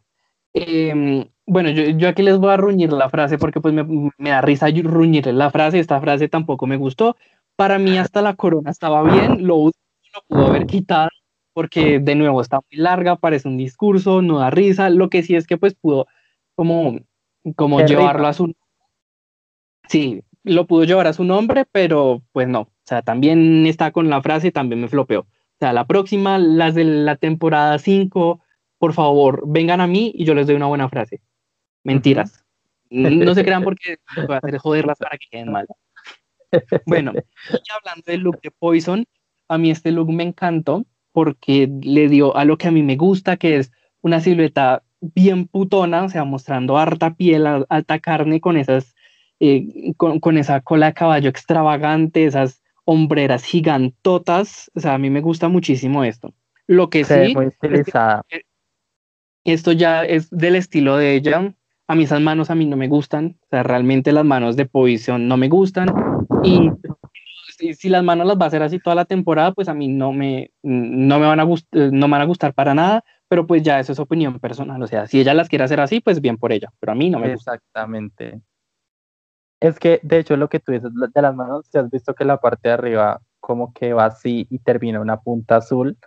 [0.53, 3.83] Eh, bueno, yo, yo, aquí les voy a ruñir la frase porque pues me,
[4.17, 7.17] me da risa ruñir la frase, esta frase tampoco me gustó.
[7.55, 9.71] Para mí hasta la corona estaba bien, lo, lo
[10.27, 11.09] pudo haber quitado
[11.53, 15.35] porque de nuevo está muy larga, parece un discurso, no da risa, lo que sí
[15.35, 16.07] es que pues pudo
[16.55, 16.99] como,
[17.55, 18.53] como llevarlo a su...
[19.87, 24.09] Sí, lo pudo llevar a su nombre, pero pues no, o sea, también está con
[24.09, 25.27] la frase, también me flopeó
[25.63, 28.41] sea, la próxima, las de la temporada 5,
[28.77, 31.21] por favor, vengan a mí y yo les doy una buena frase.
[31.83, 32.43] Mentiras.
[32.89, 35.65] No se crean porque voy a hacer joderlas para que queden mal.
[36.85, 39.05] Bueno, y hablando del look de Poison,
[39.47, 42.97] a mí este look me encantó porque le dio a lo que a mí me
[42.97, 43.71] gusta, que es
[44.01, 48.95] una silueta bien putona, o sea, mostrando harta piel, alta carne con esas,
[49.39, 54.69] eh, con, con, esa cola de caballo extravagante, esas hombreras gigantotas.
[54.75, 56.33] O sea, a mí me gusta muchísimo esto.
[56.67, 57.13] Lo que sí.
[57.27, 58.23] sí muy estilizada.
[58.29, 58.43] Es
[59.43, 61.53] esto ya es del estilo de ella.
[61.87, 63.37] A mí esas manos a mí no me gustan.
[63.43, 65.93] O sea, realmente las manos de Poison no me gustan.
[66.43, 66.71] Y
[67.67, 69.87] si, si, las manos las va a hacer así toda la temporada, pues a mí
[69.87, 73.03] no me, no me van a gustar, no me van a gustar para nada.
[73.27, 74.81] Pero pues ya eso es opinión personal.
[74.83, 76.71] O sea, si ella las quiere hacer así, pues bien por ella.
[76.79, 77.55] Pero a mí no me gusta.
[77.55, 78.41] Exactamente.
[79.59, 82.25] Es que, de hecho, lo que tú dices de las manos, te has visto que
[82.25, 85.97] la parte de arriba como que va así y termina una punta azul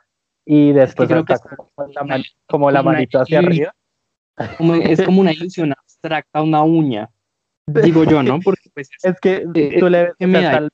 [0.49, 3.75] y después es que como, la, man, como la manito hacia arriba.
[4.57, 7.11] Como, es como una ilusión abstracta, una uña,
[7.67, 8.39] digo yo, ¿no?
[8.45, 10.71] Porque pues, es que eh, tú le ves que está, el,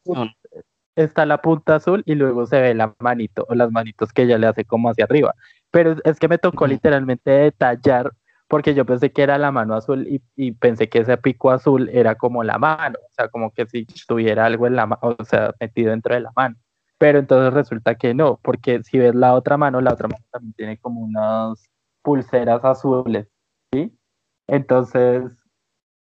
[0.96, 4.38] está, la punta azul y luego se ve la manito o las manitos que ella
[4.38, 5.34] le hace como hacia arriba.
[5.70, 8.12] Pero es que me tocó literalmente detallar
[8.48, 11.88] porque yo pensé que era la mano azul y, y, pensé que ese pico azul
[11.90, 15.24] era como la mano, o sea, como que si tuviera algo en la mano, o
[15.24, 16.56] sea, metido dentro de la mano.
[16.98, 20.52] Pero entonces resulta que no, porque si ves la otra mano, la otra mano también
[20.52, 21.70] tiene como unas
[22.02, 23.26] pulseras azules,
[23.72, 23.98] ¿sí?
[24.46, 25.41] Entonces,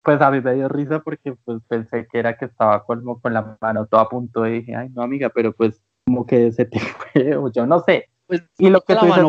[0.08, 3.34] pues a mí me dio risa porque pues pensé que era que estaba como con
[3.34, 6.64] la mano toda a punto y dije, ay no amiga, pero pues como que se
[6.64, 6.78] te
[7.12, 8.06] fue, o yo no sé.
[8.26, 9.26] Pues, y lo que tú dices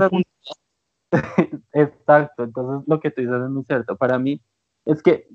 [1.11, 1.11] es-
[1.73, 3.97] Exacto, entonces lo que tú dices es muy cierto.
[3.97, 4.41] Para mí
[4.85, 5.27] es que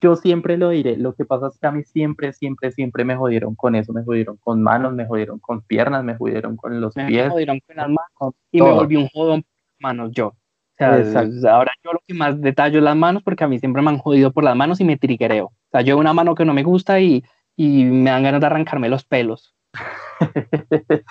[0.00, 3.16] yo siempre lo diré, lo que pasa es que a mí siempre, siempre, siempre me
[3.16, 6.94] jodieron con eso, me jodieron con manos, me jodieron con piernas, me jodieron con los
[6.94, 9.42] me pies, jodieron con las manos y me volví un jodón
[9.80, 10.34] manos yo.
[10.78, 11.48] Sea, Exacto.
[11.48, 13.98] ahora yo lo que más detallo es las manos porque a mí siempre me han
[13.98, 15.46] jodido por las manos y me triguereo.
[15.46, 17.24] O sea, yo una mano que no me gusta y,
[17.56, 19.54] y me dan ganas de arrancarme los pelos.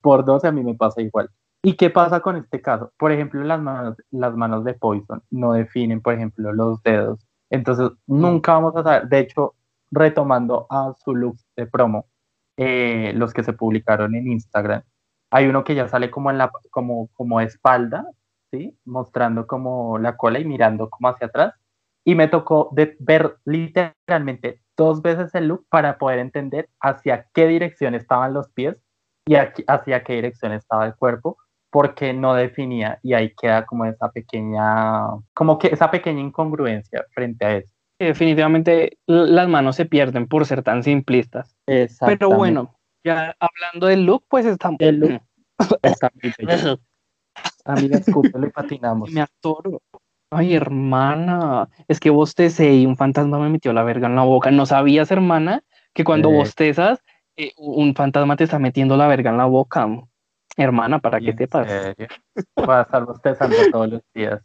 [0.00, 1.30] Por dos a mí me pasa igual.
[1.62, 2.92] ¿Y qué pasa con este caso?
[2.98, 7.26] Por ejemplo, las manos, las manos de Poison no definen, por ejemplo, los dedos.
[7.50, 9.08] Entonces, nunca vamos a saber.
[9.08, 9.54] De hecho,
[9.90, 12.06] retomando a su look de promo,
[12.56, 14.82] eh, los que se publicaron en Instagram,
[15.30, 18.06] hay uno que ya sale como en la, como, como espalda,
[18.50, 18.78] ¿sí?
[18.84, 21.54] Mostrando como la cola y mirando como hacia atrás.
[22.04, 27.46] Y me tocó de ver literalmente dos veces el look para poder entender hacia qué
[27.46, 28.76] dirección estaban los pies
[29.26, 31.36] y aquí- hacia qué dirección estaba el cuerpo,
[31.70, 37.44] porque no definía y ahí queda como esa pequeña, como que esa pequeña incongruencia frente
[37.44, 37.68] a eso.
[37.98, 41.56] Definitivamente las manos se pierden por ser tan simplistas.
[41.66, 44.78] Pero bueno, ya hablando del look, pues estamos...
[44.80, 45.20] El look.
[45.82, 46.78] está muy bello.
[47.64, 49.10] Amiga, escúpelo y patinamos.
[49.10, 49.82] Me atoro.
[50.30, 54.50] Ay, hermana, es que bostecé y un fantasma me metió la verga en la boca.
[54.50, 55.62] ¿No sabías, hermana,
[55.94, 56.34] que cuando Eh.
[56.34, 57.00] bostezas,
[57.36, 59.86] eh, un fantasma te está metiendo la verga en la boca?
[60.56, 61.68] Hermana, para que ¿En sepas.
[61.68, 62.08] serio?
[62.56, 64.42] A estar bostezando todos los días.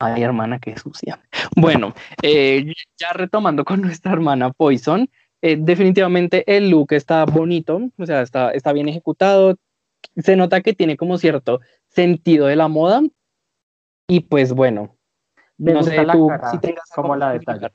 [0.00, 1.20] Ay, hermana, qué sucia.
[1.56, 5.08] Bueno, eh, ya retomando con nuestra hermana Poison,
[5.40, 9.56] eh, definitivamente el look está bonito, o sea, está, está bien ejecutado.
[10.16, 13.02] Se nota que tiene como cierto sentido de la moda.
[14.08, 14.96] Y pues bueno,
[15.58, 17.72] Me no gusta sé la tú cara, si tengas algo como la detalla.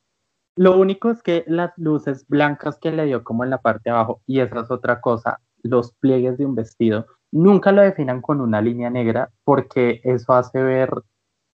[0.56, 3.92] Lo único es que las luces blancas que le dio como en la parte de
[3.92, 8.42] abajo, y esa es otra cosa, los pliegues de un vestido, nunca lo definan con
[8.42, 10.90] una línea negra porque eso hace ver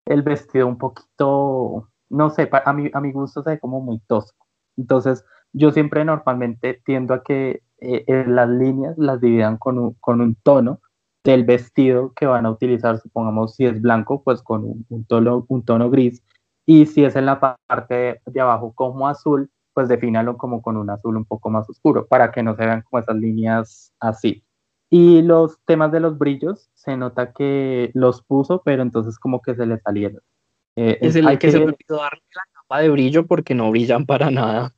[0.06, 4.00] el vestido un poquito, no sé, a mi, a mi gusto se ve como muy
[4.08, 4.48] tosco.
[4.78, 9.94] Entonces, yo siempre normalmente tiendo a que eh, eh, las líneas las dividan con un,
[10.00, 10.80] con un tono
[11.24, 15.46] del vestido que van a utilizar, supongamos si es blanco, pues con un, un tono,
[15.48, 16.22] un tono gris,
[16.66, 20.62] y si es en la pa- parte de, de abajo como azul, pues defínalo como
[20.62, 23.94] con un azul un poco más oscuro, para que no se vean como esas líneas
[24.00, 24.44] así.
[24.90, 29.56] Y los temas de los brillos, se nota que los puso, pero entonces como que
[29.56, 30.22] se le salieron.
[30.76, 33.56] Eh, Es el hay que se que- me olvidó darle la capa de brillo porque
[33.56, 34.74] no brillan para nada.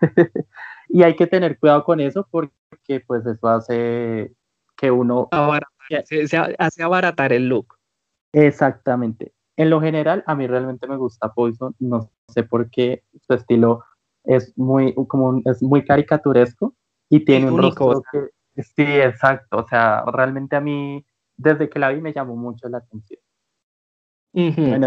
[0.92, 4.32] y hay que tener cuidado con eso porque pues eso hace
[4.76, 7.76] que uno Abaratar- se, se hace abaratar el look.
[8.32, 9.32] Exactamente.
[9.56, 13.84] En lo general, a mí realmente me gusta Poison, no sé por qué su estilo
[14.24, 16.74] es muy, como un- es muy caricaturesco
[17.08, 21.04] y tiene Es un único, rostro que, sí, exacto, o sea, realmente a mí,
[21.36, 23.20] desde que la vi me llamó mucho la atención.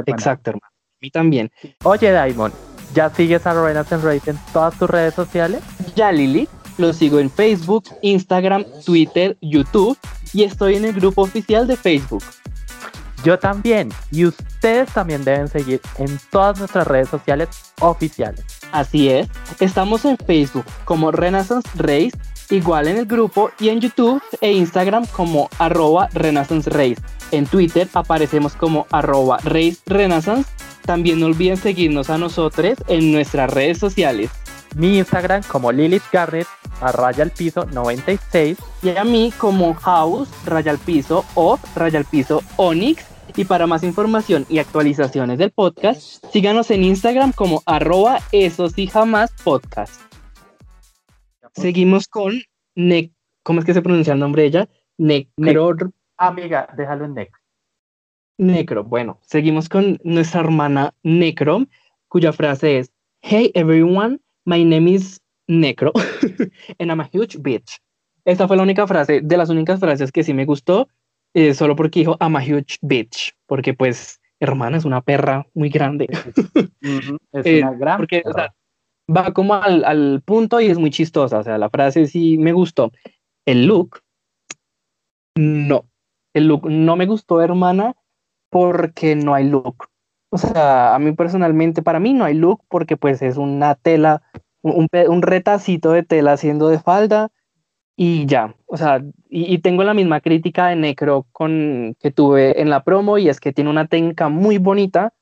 [0.07, 0.67] Exacto, hermano.
[0.73, 1.51] A mí también.
[1.83, 2.53] Oye, Diamond,
[2.93, 5.61] ¿ya sigues a Renaissance Race en todas tus redes sociales?
[5.95, 9.97] Ya Lili, lo sigo en Facebook, Instagram, Twitter, YouTube
[10.33, 12.23] y estoy en el grupo oficial de Facebook.
[13.23, 17.47] Yo también, y ustedes también deben seguir en todas nuestras redes sociales
[17.79, 18.43] oficiales.
[18.71, 19.27] Así es,
[19.59, 22.11] estamos en Facebook como Renaissance Race,
[22.49, 26.97] igual en el grupo y en YouTube e Instagram como arroba Renaissance Race.
[27.31, 30.51] En Twitter aparecemos como arroba Race Renaissance.
[30.85, 34.31] También no olviden seguirnos a nosotros en nuestras redes sociales.
[34.75, 36.47] Mi Instagram como Lilith Garrett,
[36.81, 38.57] a raya al piso 96.
[38.81, 43.05] Y a mí como House, raya al piso, of, raya al piso, Onyx.
[43.35, 48.87] Y para más información y actualizaciones del podcast, síganos en Instagram como arroba eso sí
[48.87, 50.01] jamás podcast.
[51.55, 52.33] Seguimos con
[52.75, 53.11] ne
[53.43, 54.69] ¿cómo es que se pronuncia el nombre de ella?
[54.97, 55.75] Necro,
[56.17, 57.43] Amiga, déjalo en next.
[58.37, 58.83] Necro.
[58.83, 61.65] Bueno, seguimos con nuestra hermana Necro,
[62.07, 65.91] cuya frase es Hey everyone, my name is Necro
[66.79, 67.79] and I'm a huge bitch.
[68.25, 70.87] Esta fue la única frase, de las únicas frases que sí me gustó,
[71.33, 75.69] eh, solo porque dijo I'm a huge bitch, porque pues, hermana, es una perra muy
[75.69, 76.07] grande.
[76.11, 76.35] Es
[77.45, 77.97] Eh, una gran.
[77.97, 78.33] porque, o perra.
[78.43, 78.55] sea,
[79.13, 81.39] va como al, al punto y es muy chistosa.
[81.39, 82.91] O sea, la frase sí me gustó.
[83.45, 83.99] El look,
[85.35, 85.85] no.
[86.33, 87.95] El look no me gustó, hermana,
[88.49, 89.87] porque no hay look.
[90.33, 94.23] O sea, a mí personalmente, para mí no hay look porque pues es una tela,
[94.63, 97.29] un, un retacito de tela haciendo de falda
[97.95, 98.55] y ya.
[98.65, 98.97] O sea,
[99.29, 103.29] y, y tengo la misma crítica de Necro con, que tuve en la promo y
[103.29, 105.13] es que tiene una técnica muy bonita,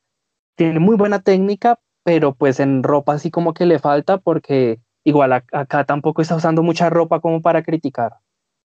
[0.55, 5.33] tiene muy buena técnica, pero pues en ropa así como que le falta porque igual
[5.33, 8.13] acá tampoco está usando mucha ropa como para criticar.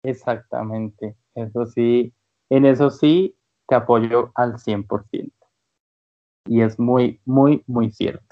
[0.02, 2.12] Exactamente, eso sí,
[2.50, 5.32] en eso sí te apoyo al 100%.
[6.46, 8.26] Y es muy, muy, muy cierto.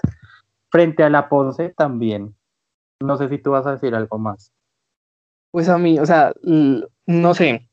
[0.70, 2.34] Frente a la pose también,
[3.00, 4.52] no sé si tú vas a decir algo más.
[5.50, 6.32] Pues a mí, o sea,
[7.06, 7.68] no sé,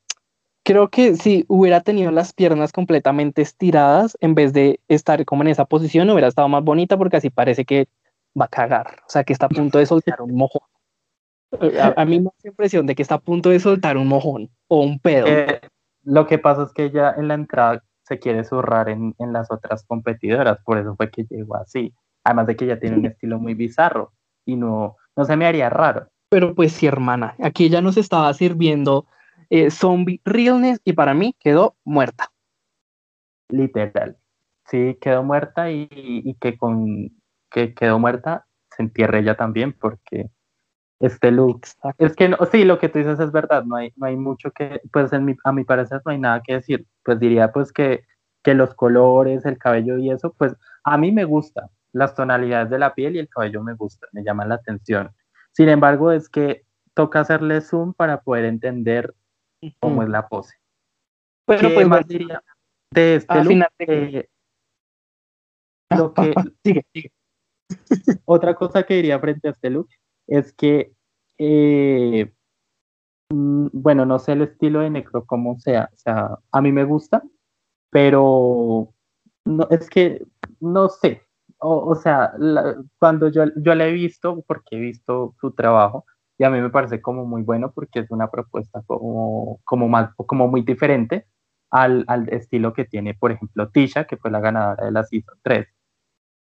[0.63, 5.47] creo que si hubiera tenido las piernas completamente estiradas, en vez de estar como en
[5.47, 7.88] esa posición, hubiera estado más bonita porque así parece que
[8.39, 10.62] va a cagar, o sea, que está a punto de soltar un mojón.
[11.95, 14.52] A, mí me da la impresión de que está a punto de soltar un mojón
[14.67, 15.25] o un pedo.
[15.25, 15.60] Eh,
[16.04, 19.52] lo que pasa es que ella en la entrada se quiere zurrar en, en, las
[19.52, 21.93] otras competidoras, por eso fue que llegó así.
[22.24, 24.12] Además de que ella tiene un estilo muy bizarro
[24.45, 26.08] y no, no se me haría raro.
[26.30, 29.06] Pero pues sí, hermana, aquí ella nos estaba sirviendo
[29.52, 32.32] eh, zombie realness y para mí quedó muerta.
[33.50, 34.17] Literal.
[34.65, 37.12] Sí, quedó muerta y, y que con
[37.50, 40.30] que quedó muerta se entierre ella también porque
[41.00, 41.62] este look.
[41.98, 44.52] Es que no, sí, lo que tú dices es verdad, no hay, no hay mucho
[44.52, 46.86] que, pues en mi, a mi parecer no hay nada que decir.
[47.04, 48.04] Pues diría pues que,
[48.44, 51.70] que los colores, el cabello y eso, pues a mí me gusta.
[51.92, 55.10] Las tonalidades de la piel y el cabello me gustan, me llaman la atención.
[55.54, 59.16] Sin embargo, es que toca hacerle zoom para poder entender
[59.80, 60.56] cómo es la pose.
[61.48, 62.44] Bueno, pues más diría
[62.92, 63.66] de este look?
[63.80, 64.30] Eh,
[65.98, 66.34] lo que,
[66.64, 67.12] sigue, sigue.
[68.26, 69.90] Otra cosa que diría frente a este look
[70.30, 70.94] es que,
[71.38, 72.32] eh,
[73.30, 76.84] mm, bueno, no sé el estilo de Necro como sea, o sea, a mí me
[76.86, 77.24] gusta,
[77.89, 78.94] pero
[79.46, 80.26] no, es que
[80.60, 81.24] no sé,
[81.60, 82.34] o, sea,
[83.00, 86.06] cuando yo, yo la he visto, porque he visto su trabajo,
[86.38, 90.12] y a mí me parece como muy bueno porque es una propuesta como, como, más,
[90.15, 91.28] como muy diferente
[91.70, 95.38] al, al estilo que tiene, por ejemplo, Tisha, que fue la ganadora de la Season
[95.44, 95.68] 3.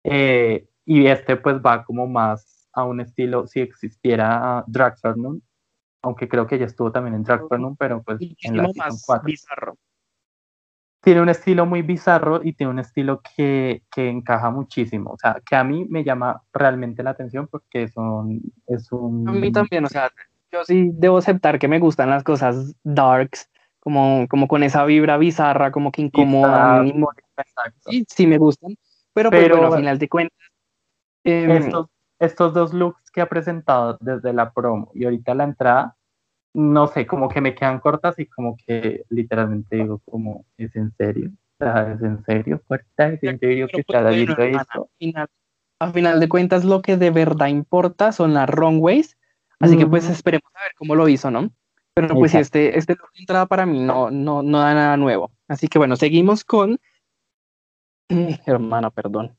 [0.05, 4.95] Eh, y este pues va como más a un estilo, si existiera Drag
[6.05, 7.43] aunque creo que ya estuvo también en Drag
[7.79, 9.25] pero pues en la más 4.
[9.25, 9.77] bizarro.
[11.01, 15.41] Tiene un estilo muy bizarro y tiene un estilo que, que, encaja muchísimo, o sea,
[15.45, 19.29] que a mí me llama realmente la atención porque son, es un...
[19.29, 20.11] A mí también, o sea,
[20.53, 25.19] yo sí debo aceptar que me gustan las cosas darks, como, como con esa vibra
[25.19, 26.93] bizarra, como que incomodan.
[27.81, 28.77] Sí, sí me gustan,
[29.13, 30.53] pero, pues, pero bueno, al final de cuentas
[31.25, 31.87] Em, estos,
[32.23, 35.97] estos dos looks que ha presentado desde la promo y ahorita la entrada,
[36.55, 40.93] no sé, como que me quedan cortas y como que literalmente digo como, ¿es en
[40.97, 41.33] serio?
[41.59, 43.09] ¿Es en serio, puerta?
[43.09, 44.89] ¿Es en serio que está viendo esto?
[45.81, 49.19] A final, de cuentas, lo que de verdad importa son las runways,
[49.59, 51.51] así que pues esperemos a ver cómo lo hizo, ¿no?
[51.95, 55.33] Pero pues este, este look de entrada para mí no, no, no da nada nuevo.
[55.49, 56.79] Así que bueno, seguimos con...
[58.47, 59.37] Hermana, perdón.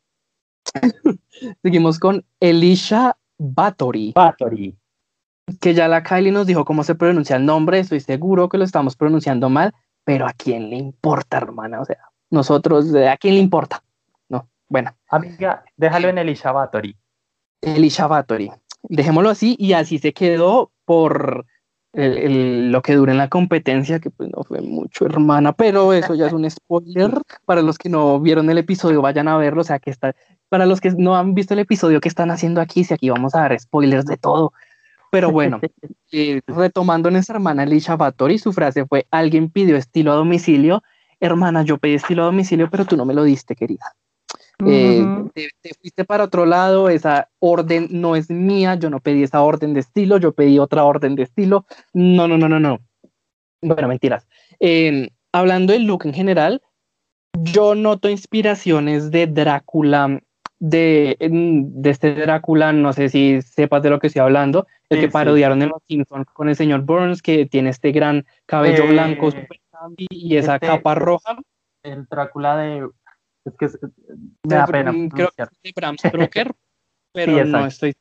[1.62, 4.14] Seguimos con Elisha Bathory.
[4.16, 4.78] Bathory.
[5.60, 8.64] Que ya la Kylie nos dijo cómo se pronuncia el nombre, estoy seguro que lo
[8.64, 9.74] estamos pronunciando mal,
[10.04, 11.82] pero ¿a quién le importa, hermana?
[11.82, 11.98] O sea,
[12.30, 13.84] nosotros, ¿a quién le importa?
[14.30, 14.96] No, bueno.
[15.10, 16.96] Amiga, déjalo en Elisha Bathory.
[17.62, 18.52] Elisha Bathory.
[18.84, 21.46] Dejémoslo así y así se quedó por
[21.94, 26.28] lo que dura en la competencia, que pues no fue mucho, hermana, pero eso ya
[26.28, 27.12] es un spoiler.
[27.46, 29.62] Para los que no vieron el episodio, vayan a verlo.
[29.62, 30.16] O sea, que está,
[30.50, 33.36] para los que no han visto el episodio que están haciendo aquí, si aquí vamos
[33.36, 34.54] a dar spoilers de todo.
[35.12, 35.62] Pero bueno,
[36.12, 40.82] eh, retomando nuestra hermana Alicia Batori, su frase fue: Alguien pidió estilo a domicilio.
[41.20, 43.96] Hermana, yo pedí estilo a domicilio, pero tú no me lo diste, querida.
[44.66, 49.42] Eh, te, fuiste para otro lado, esa orden no es mía, yo no pedí esa
[49.42, 51.66] orden de estilo, yo pedí otra orden de estilo.
[51.94, 52.80] No, no, no, no, no.
[53.62, 54.28] Bueno, mentiras.
[55.32, 56.62] hablando del look en general,
[57.34, 60.22] yo noto inspiraciones de Drácula,
[60.60, 65.10] de, de este Drácula, no sé si sepas de lo que estoy hablando, el que
[65.10, 69.30] parodiaron en Los Simpsons con el señor Burns, que tiene este gran cabello eh, blanco
[69.98, 71.38] y esa este capa roja.
[71.84, 72.88] El Drácula de
[73.46, 73.68] es que
[74.44, 74.94] me da pena.
[75.14, 76.52] Creo que es de Bram Stoker,
[77.12, 77.94] pero no estoy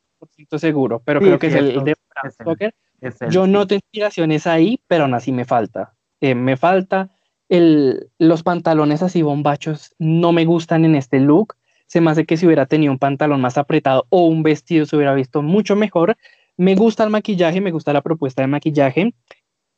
[0.57, 1.01] seguro.
[1.03, 2.75] Pero creo que es el de Bram Stoker.
[3.29, 5.93] Yo noto inspiraciones ahí, pero aún así me falta.
[6.21, 7.11] Eh, me falta
[7.49, 11.55] el, los pantalones así bombachos, no me gustan en este look.
[11.85, 14.95] Se me hace que si hubiera tenido un pantalón más apretado o un vestido se
[14.95, 16.17] hubiera visto mucho mejor.
[16.55, 19.13] Me gusta el maquillaje, me gusta la propuesta de maquillaje,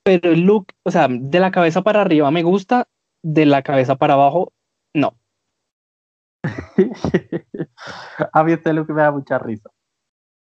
[0.03, 2.87] pero el look, o sea, de la cabeza para arriba me gusta,
[3.23, 4.53] de la cabeza para abajo,
[4.93, 5.17] no.
[8.33, 9.69] a mí este look me da mucha risa.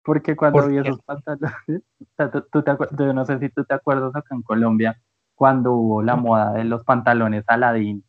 [0.03, 1.82] Porque cuando vi esos pantalones,
[2.53, 5.01] tú, te yo no sé si tú te acuerdas acá en Colombia,
[5.34, 8.05] cuando hubo la moda de los pantalones Aladín,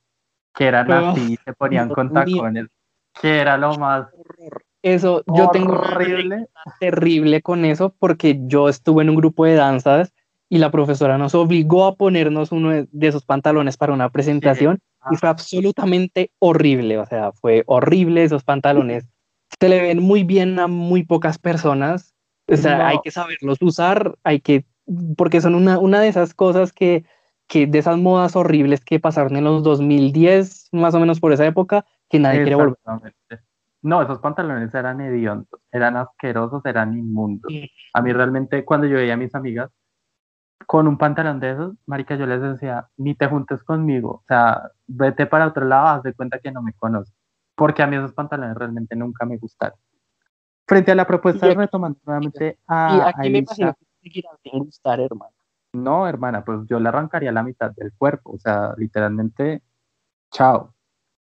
[0.53, 2.67] que eran así, se ponían con tacones,
[3.21, 4.07] que era lo más
[4.81, 6.47] Eso, yo tengo horrible.
[6.79, 10.13] terrible con eso porque yo estuve en un grupo de danzas
[10.49, 14.79] y la profesora nos obligó a ponernos uno de- de esos pantalones para una presentación
[15.11, 19.07] y fue absolutamente horrible, o sea, fue horrible esos pantalones.
[19.59, 22.13] Se le ven muy bien a muy pocas personas,
[22.47, 22.85] o sea, No.
[22.85, 24.65] hay que saberlos usar, hay que,
[25.17, 27.03] porque son una, una de esas cosas que,
[27.47, 31.45] que, de esas modas horribles que pasaron en los 2010, más o menos por esa
[31.45, 32.77] época, que nadie quiere volver.
[33.81, 37.51] No, esos pantalones eran hediondos, eran asquerosos, eran inmundos.
[37.93, 39.69] A mí realmente cuando yo veía a mis amigas
[40.67, 44.71] con un pantalón de esos, marica, yo les decía, ni te juntes conmigo, o sea,
[44.87, 47.13] vete para otro lado, haz de cuenta que no me conoces,
[47.55, 49.77] porque a mí esos pantalones realmente nunca me gustaron.
[50.67, 53.75] Frente a la propuesta, aquí- retomando nuevamente Y a, me imagino
[54.43, 55.33] que gustar, hermano.
[55.73, 59.63] no, hermana, pues yo le arrancaría la mitad del cuerpo, o sea, literalmente,
[60.31, 60.73] chao.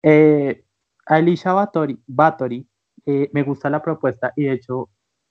[0.03, 0.65] Eh,
[1.07, 2.67] a Elisha Bathory, Bathory,
[3.05, 4.89] eh, me gusta la propuesta y de hecho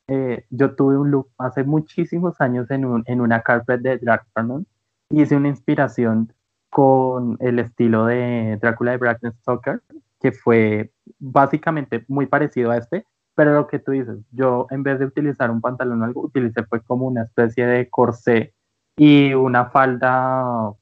[0.08, 4.66] eh, yo tuve un look hace muchísimos años en, un, en una carpet de Dragstone
[5.10, 6.34] y hice una inspiración
[6.70, 9.82] con el estilo de Drácula de Bram Stoker,
[10.20, 14.99] que fue básicamente muy parecido a este, pero lo que tú dices, yo en vez
[14.99, 18.53] de utilizar un pantalón algo, utilicé fue como una especie de corsé
[18.97, 20.74] y una falda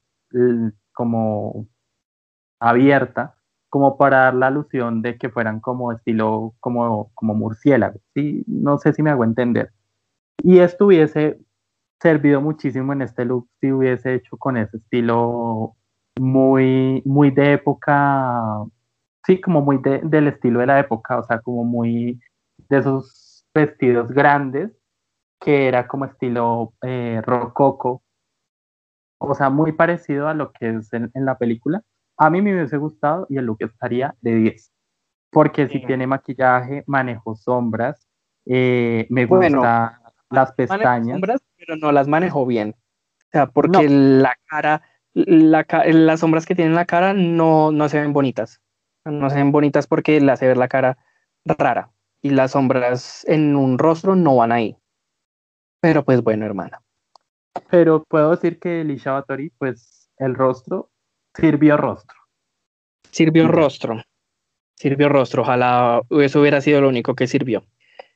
[0.92, 1.66] como
[2.60, 3.36] abierta,
[3.74, 8.44] como para dar la alusión de que fueran como estilo, como, como murciélagos, ¿sí?
[8.46, 9.72] No sé si me hago entender.
[10.42, 11.38] Y esto hubiese
[12.00, 15.76] servido muchísimo en este look si hubiese hecho con ese estilo
[16.20, 18.64] muy, muy de época,
[19.26, 22.20] sí, como muy de- del estilo de la época, o sea, como muy
[22.70, 24.70] de esos vestidos grandes
[25.40, 28.02] que era como estilo eh, rococo,
[29.18, 31.82] o sea, muy parecido a lo que es en, en la película.
[32.16, 34.72] A mí me hubiese gustado y el look estaría de 10,
[35.30, 35.86] porque si Sí.
[35.86, 38.06] tiene maquillaje, manejo sombras,
[38.46, 40.00] eh, me Bueno, gusta
[40.30, 41.14] las Manejo pestañas.
[41.14, 42.74] sombras, pero no las manejo bien.
[42.76, 47.72] O sea, porque la cara, la, ca- las sombras que tiene en la cara no,
[47.72, 48.60] no se ven bonitas.
[49.04, 50.96] No se ven bonitas porque le hace ver la cara
[51.44, 51.90] rara.
[52.22, 54.76] Y las sombras en un rostro no van ahí.
[55.80, 56.80] Pero pues bueno, hermana.
[57.70, 60.90] Pero puedo decir que Elisha Bathory, pues el rostro
[61.34, 62.16] sirvió rostro.
[63.10, 64.02] Sirvió rostro.
[64.74, 65.42] Sirvió rostro.
[65.42, 67.64] Ojalá eso hubiera sido lo único que sirvió.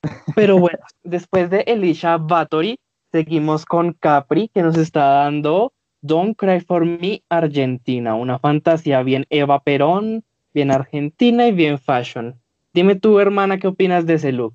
[0.35, 2.79] Pero bueno, después de Elisha Bathory,
[3.13, 9.27] seguimos con Capri, que nos está dando Don't Cry for Me Argentina, una fantasía bien
[9.31, 12.41] Eva Perón, bien argentina y bien fashion.
[12.73, 14.55] Dime tú, hermana, ¿qué opinas de ese look?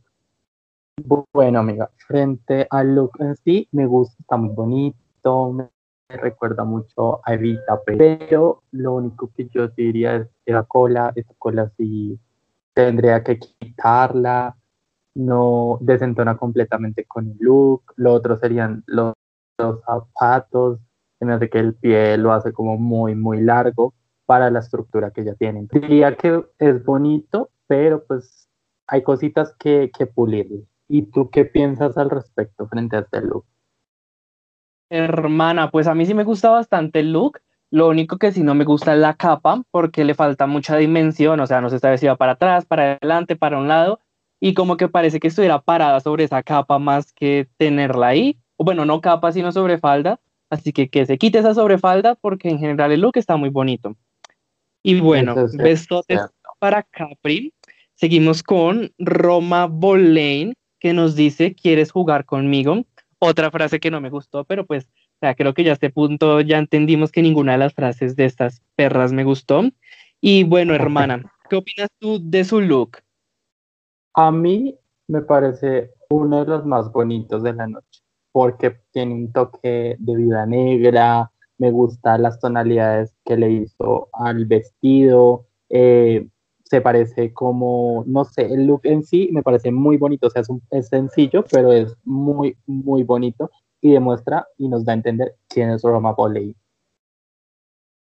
[1.33, 5.65] Bueno, amiga, frente al look en sí, me gusta, está muy bonito, me
[6.09, 11.33] recuerda mucho a Evita, pero lo único que yo diría es que la cola, esa
[11.37, 12.19] cola sí
[12.73, 14.55] tendría que quitarla,
[15.15, 19.13] no desentona completamente con el look, lo otro serían los,
[19.57, 20.79] los zapatos,
[21.23, 23.93] me hace que el pie lo hace como muy, muy largo
[24.25, 25.67] para la estructura que ella tiene.
[25.71, 28.49] Diría que es bonito, pero pues
[28.87, 30.65] hay cositas que, que pulirle.
[30.87, 33.45] ¿Y tú qué piensas al respecto frente a este look?
[34.93, 37.39] Hermana, pues a mí sí me gusta bastante el look.
[37.71, 41.39] Lo único que sí no me gusta es la capa porque le falta mucha dimensión,
[41.39, 43.99] o sea, no se está vestida para atrás, para adelante, para un lado,
[44.39, 48.37] y como que parece que estuviera parada sobre esa capa más que tenerla ahí.
[48.55, 50.19] O bueno, no capa, sino sobrefalda.
[50.51, 53.95] Así que que se quite esa sobrefalda porque en general el look está muy bonito.
[54.83, 56.33] Y bueno, besotes cierto.
[56.59, 57.51] para Capri.
[57.95, 62.83] Seguimos con Roma Boleyn, que nos dice, ¿quieres jugar conmigo?
[63.25, 65.89] Otra frase que no me gustó, pero pues, o sea, creo que ya a este
[65.89, 69.63] punto ya entendimos que ninguna de las frases de estas perras me gustó.
[70.19, 72.97] Y bueno, hermana, ¿qué opinas tú de su look?
[74.13, 78.01] A mí me parece uno de los más bonitos de la noche,
[78.33, 84.45] porque tiene un toque de vida negra, me gustan las tonalidades que le hizo al
[84.47, 86.27] vestido, eh,
[86.63, 90.41] se parece como, no sé, el look en sí me parece muy bonito, o sea,
[90.41, 93.49] es, un- es sencillo, pero es muy, muy bonito
[93.81, 96.55] y demuestra y nos da a entender quién es Roma Boley.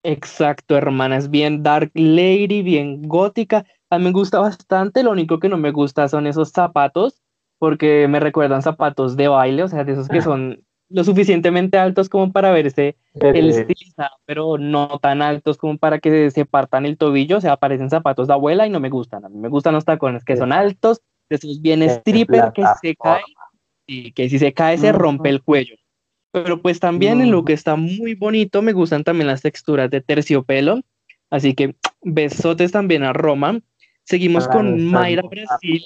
[0.04, 3.66] Exacto, hermana, es bien dark lady, bien gótica.
[3.90, 7.22] A mí me gusta bastante, lo único que no me gusta son esos zapatos,
[7.58, 12.10] porque me recuerdan zapatos de baile, o sea, de esos que son lo suficientemente altos
[12.10, 16.86] como para verse el Eh, estilizado, pero no tan altos como para que se partan
[16.86, 19.26] el tobillo, o sea, parecen zapatos de abuela y no me gustan.
[19.26, 22.64] A mí me gustan los tacones que son altos, de esos bien de stripper que
[22.82, 23.24] se cae
[23.86, 25.76] y que si se cae se rompe el cuello.
[26.32, 27.54] Pero pues también el look Ujú.
[27.54, 30.82] está muy bonito, me gustan también las texturas de terciopelo,
[31.30, 33.60] así que besotes también a Roma.
[34.04, 35.84] Seguimos con Mayra Brasil.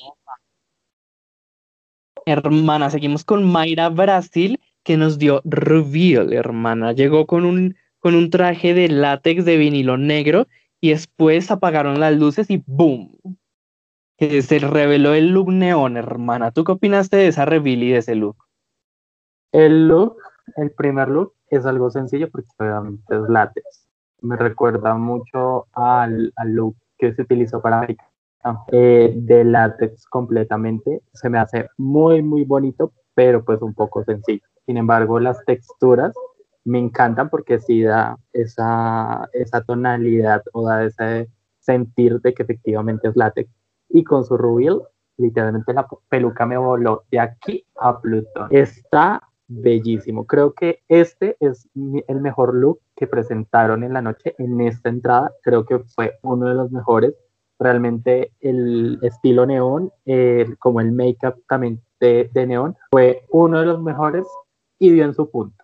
[2.26, 6.94] Hermana, seguimos con Mayra Brasil, que nos dio reveal, hermana.
[6.94, 10.48] Llegó con un, con un traje de látex de vinilo negro
[10.80, 13.12] y después apagaron las luces y ¡boom!
[14.18, 16.52] Que se reveló el look neón, hermana.
[16.52, 18.38] ¿Tú qué opinaste de esa reveal y de ese look?
[19.52, 20.18] El look,
[20.58, 23.88] el primer look, es algo sencillo porque obviamente es látex.
[24.22, 27.88] Me recuerda mucho al, al look que se utilizó para
[28.72, 31.02] eh, de látex completamente.
[31.14, 34.42] Se me hace muy, muy bonito, pero pues un poco sencillo.
[34.66, 36.14] Sin embargo, las texturas
[36.64, 43.08] me encantan porque sí da esa, esa tonalidad o da ese sentir de que efectivamente
[43.08, 43.50] es látex.
[43.90, 44.82] Y con su reveal,
[45.18, 48.48] literalmente la peluca me voló de aquí a Plutón.
[48.52, 50.26] Está bellísimo.
[50.26, 55.32] Creo que este es el mejor look que presentaron en la noche en esta entrada.
[55.44, 57.14] Creo que fue uno de los mejores.
[57.60, 59.92] Realmente el estilo neón,
[60.60, 64.26] como el make-up también de, de neón, fue uno de los mejores
[64.82, 65.64] y dio en su punto.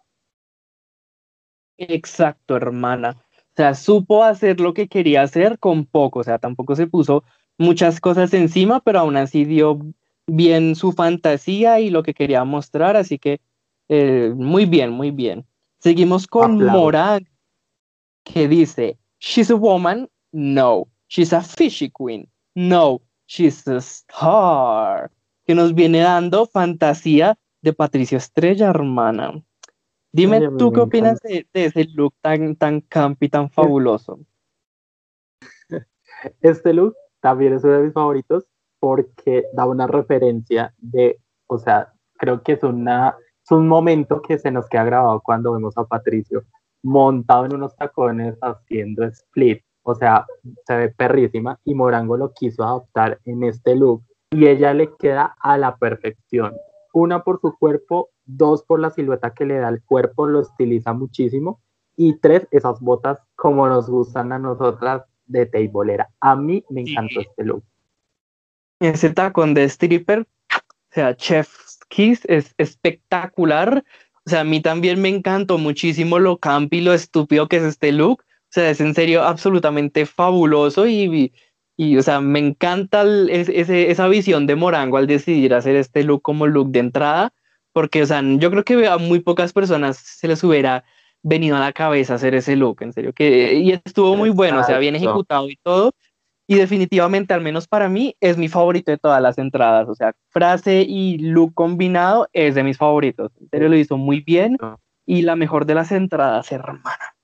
[1.80, 3.18] Exacto, hermana.
[3.34, 6.20] O sea, supo hacer lo que quería hacer con poco.
[6.20, 7.24] O sea, tampoco se puso
[7.58, 9.80] muchas cosas encima, pero aún así dio
[10.28, 12.96] bien su fantasía y lo que quería mostrar.
[12.96, 13.42] Así que
[13.90, 15.48] eh, muy bien, muy bien.
[15.80, 17.28] Seguimos con Morán,
[18.24, 20.88] que dice, She's a woman, no.
[21.08, 23.02] She's a fishy queen, no.
[23.26, 25.10] She's a star.
[25.48, 27.36] Que nos viene dando fantasía
[27.68, 29.44] de Patricia Estrella, hermana.
[30.12, 34.20] Dime tú qué opinas de, ese look tan, tan campi, tan fabuloso.
[36.42, 38.46] Este look también es uno de mis favoritos
[38.80, 44.38] porque da una referencia de, o sea, creo que es una es un momento que
[44.38, 46.44] se nos queda grabado cuando vemos a Patricio
[46.84, 49.64] montado en unos tacones haciendo split.
[49.84, 50.26] O sea,
[50.66, 55.36] se ve perrísima y Morango lo quiso adoptar en este look y ella le queda
[55.40, 56.54] a la perfección.
[57.00, 60.94] Una por su cuerpo, dos por la silueta que le da el cuerpo, lo estiliza
[60.94, 61.62] muchísimo
[61.96, 66.10] y tres, esas botas como nos gustan a nosotras de teibolera.
[66.20, 67.64] A mí me encantó este look.
[68.80, 71.56] Ese tacón de stripper, o sea, chef
[71.88, 73.84] Kiss es espectacular.
[74.26, 77.92] O sea, a mí también me encantó muchísimo lo campi, lo estúpido que es este
[77.92, 78.22] look.
[78.22, 81.32] O sea, es en serio absolutamente fabuloso y,
[81.78, 86.22] y o sea, me encanta ese, esa visión de Morango al decidir hacer este look
[86.22, 87.34] como look de entrada,
[87.72, 90.84] porque, o sea, yo creo que a muy pocas personas se les hubiera
[91.22, 94.64] venido a la cabeza hacer ese look, en serio, que, y estuvo muy bueno, o
[94.64, 95.94] sea, bien ejecutado y todo,
[96.50, 99.90] y definitivamente, al menos para mí, es mi favorito de todas las entradas.
[99.90, 103.32] O sea, frase y look combinado es de mis favoritos.
[103.42, 104.58] En serio, lo hizo muy bien
[105.06, 107.17] y la mejor de las entradas, hermana.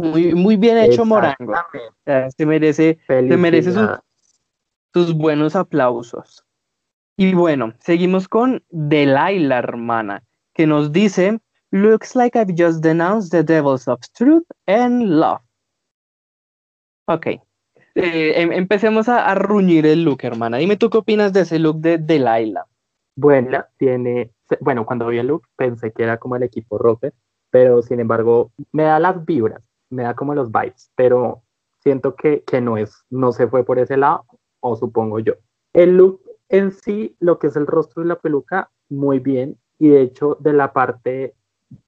[0.00, 1.54] Muy, muy bien hecho Morango.
[2.36, 3.88] se merece, se merece sus,
[4.92, 6.44] sus buenos aplausos.
[7.16, 10.22] Y bueno, seguimos con Delilah, hermana,
[10.54, 11.38] que nos dice,
[11.70, 15.40] looks like I've just denounced the devils of truth and love.
[17.06, 17.40] Ok, eh,
[18.36, 20.58] em, empecemos a, ruñir el look, hermana.
[20.58, 22.64] Dime tú qué opinas de ese look de Delilah.
[23.16, 24.30] Bueno, tiene,
[24.60, 27.12] bueno, cuando vi el look pensé que era como el equipo Roper,
[27.50, 29.60] pero sin embargo me da las vibras,
[29.90, 31.42] me da como los vibes, pero
[31.78, 34.24] siento que, que no es, no se fue por ese lado,
[34.60, 35.34] o supongo yo.
[35.72, 39.88] El look en sí, lo que es el rostro y la peluca, muy bien, y
[39.88, 41.34] de hecho de la parte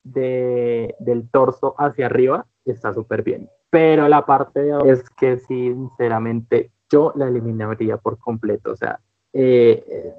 [0.04, 6.70] de, del torso hacia arriba está súper bien pero la parte de es que sinceramente
[6.90, 9.00] yo la eliminaría por completo, o sea,
[9.32, 10.12] eh,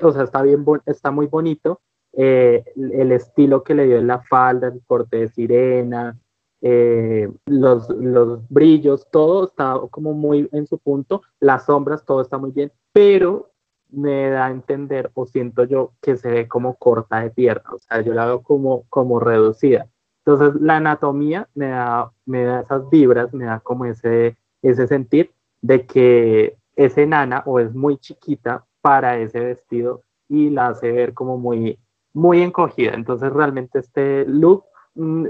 [0.00, 1.80] o sea, está bien, está muy bonito,
[2.12, 6.16] eh, el estilo que le dio en la falda, el corte de sirena,
[6.62, 12.38] eh, los, los brillos, todo está como muy en su punto, las sombras, todo está
[12.38, 13.50] muy bien, pero
[13.88, 17.78] me da a entender o siento yo que se ve como corta de pierna, o
[17.78, 19.88] sea, yo la veo como, como reducida.
[20.24, 25.32] Entonces la anatomía me da, me da esas vibras, me da como ese, ese sentir
[25.62, 31.14] de que es enana o es muy chiquita para ese vestido y la hace ver
[31.14, 31.78] como muy,
[32.12, 32.92] muy encogida.
[32.92, 34.64] Entonces realmente este look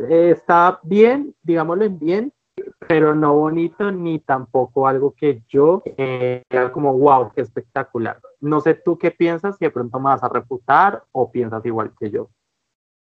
[0.09, 2.33] está bien, digámoslo bien,
[2.89, 6.43] pero no bonito ni tampoco algo que yo eh,
[6.73, 8.19] como wow, qué espectacular.
[8.41, 11.93] No sé tú qué piensas, si de pronto me vas a refutar o piensas igual
[11.99, 12.31] que yo.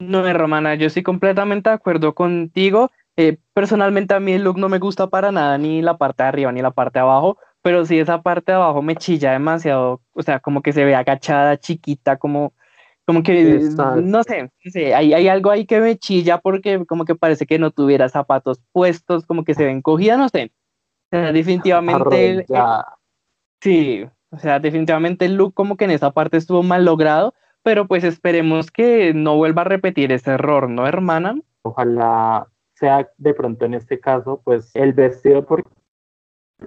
[0.01, 2.91] No, Romana, yo estoy completamente de acuerdo contigo.
[3.17, 6.29] Eh, personalmente a mí el look no me gusta para nada, ni la parte de
[6.31, 10.01] arriba ni la parte de abajo, pero sí esa parte de abajo me chilla demasiado,
[10.13, 12.55] o sea, como que se ve agachada, chiquita, como,
[13.11, 13.59] como que,
[14.05, 14.53] no sé,
[14.95, 18.61] hay, hay, algo ahí que me chilla porque como que parece que no tuviera zapatos
[18.71, 20.53] puestos, como que se ven cogida, no sé.
[21.11, 22.47] definitivamente
[23.61, 27.35] Sí, o sea, definitivamente el look como que en esa parte estuvo mal logrado,
[27.65, 31.37] pero pues esperemos que no vuelva a repetir ese error, ¿no, hermana?
[31.63, 35.65] Ojalá sea de pronto en este caso, pues el vestido, por,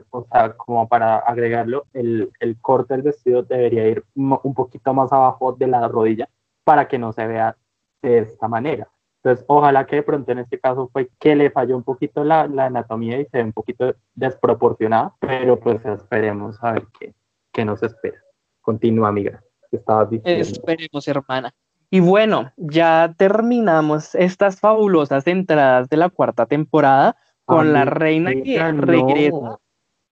[0.09, 5.13] o sea, como para agregarlo, el, el corte del vestido debería ir un poquito más
[5.13, 6.27] abajo de la rodilla
[6.63, 7.55] para que no se vea
[8.01, 8.87] de esta manera.
[9.23, 12.45] Entonces, ojalá que de pronto en este caso fue que le falló un poquito la,
[12.47, 17.13] la anatomía y se ve un poquito desproporcionada, pero pues esperemos a ver qué,
[17.51, 18.17] qué nos espera.
[18.61, 19.41] Continúa, amiga.
[19.71, 20.41] Estabas diciendo.
[20.41, 21.53] Esperemos, hermana.
[21.89, 28.71] Y bueno, ya terminamos estas fabulosas entradas de la cuarta temporada con la reina que
[28.71, 29.59] regresa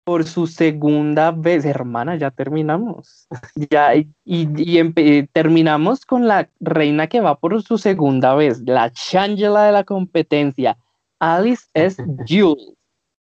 [0.04, 1.64] por su segunda vez.
[1.64, 3.26] Hermana, ya terminamos.
[3.70, 9.64] Ya, y, y, terminamos con la reina que va por su segunda vez, la changela
[9.64, 10.76] de la competencia,
[11.18, 12.02] Alice S.
[12.28, 12.74] Jules,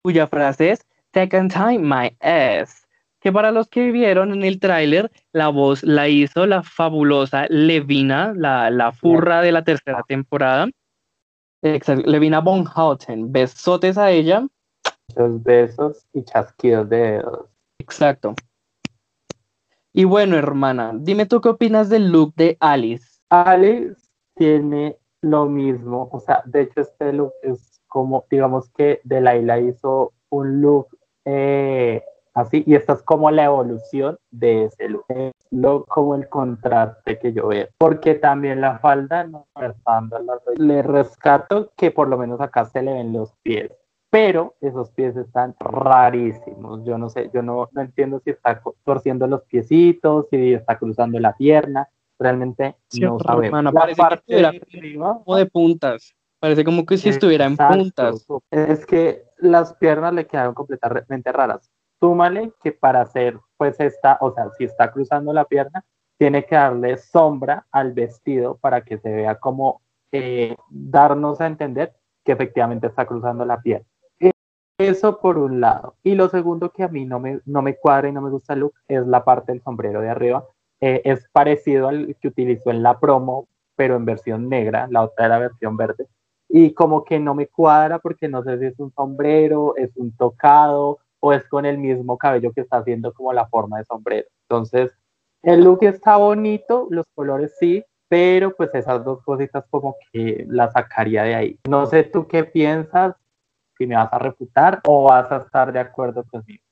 [0.03, 2.85] cuya frase es Second time my ass.
[3.19, 8.33] Que para los que vieron en el tráiler, la voz la hizo la fabulosa Levina,
[8.35, 10.67] la, la furra de la tercera temporada.
[11.63, 13.31] Exacto, Levina Bonhouten.
[13.31, 14.45] Besotes a ella
[15.09, 17.49] Muchos besos y chasquidos de dedos.
[17.79, 18.35] Exacto.
[19.93, 23.19] Y bueno, hermana, dime tú qué opinas del look de Alice.
[23.29, 23.99] Alice
[24.35, 30.13] tiene lo mismo, o sea, de hecho este look es como, digamos que Delilah hizo
[30.29, 30.87] un look
[31.25, 32.03] eh,
[32.33, 37.17] así, y esta es como la evolución de ese look, es lo, como el contraste
[37.17, 39.47] que yo veo, porque también la falda, no,
[40.57, 43.71] le rescato que por lo menos acá se le ven los pies,
[44.09, 46.83] pero esos pies están rarísimos.
[46.85, 51.19] Yo no sé, yo no, no entiendo si está torciendo los piecitos, si está cruzando
[51.19, 51.89] la pierna.
[52.19, 53.73] Realmente no sabemos.
[53.73, 54.51] parece que estuviera
[55.23, 56.15] como de puntas.
[56.39, 58.25] Parece como que si estuviera en puntas.
[58.51, 61.69] Es que las piernas le quedaron completamente raras.
[61.99, 65.83] Súmale que para hacer, pues esta, o sea, si está cruzando la pierna,
[66.17, 69.81] tiene que darle sombra al vestido para que se vea como
[70.11, 71.93] eh, darnos a entender
[72.23, 73.87] que efectivamente está cruzando la pierna.
[74.77, 75.95] Eso por un lado.
[76.03, 78.53] Y lo segundo que a mí no me, no me cuadra y no me gusta
[78.53, 80.45] el look es la parte del sombrero de arriba.
[80.79, 85.25] Eh, es parecido al que utilizó en la promo, pero en versión negra, la otra
[85.25, 86.07] era versión verde.
[86.47, 90.15] Y como que no me cuadra porque no sé si es un sombrero, es un
[90.15, 94.27] tocado o es con el mismo cabello que está haciendo como la forma de sombrero.
[94.47, 94.91] Entonces,
[95.41, 100.71] el look está bonito, los colores sí, pero pues esas dos cositas como que la
[100.71, 101.59] sacaría de ahí.
[101.67, 103.15] No sé tú qué piensas,
[103.77, 106.63] si me vas a refutar o vas a estar de acuerdo conmigo.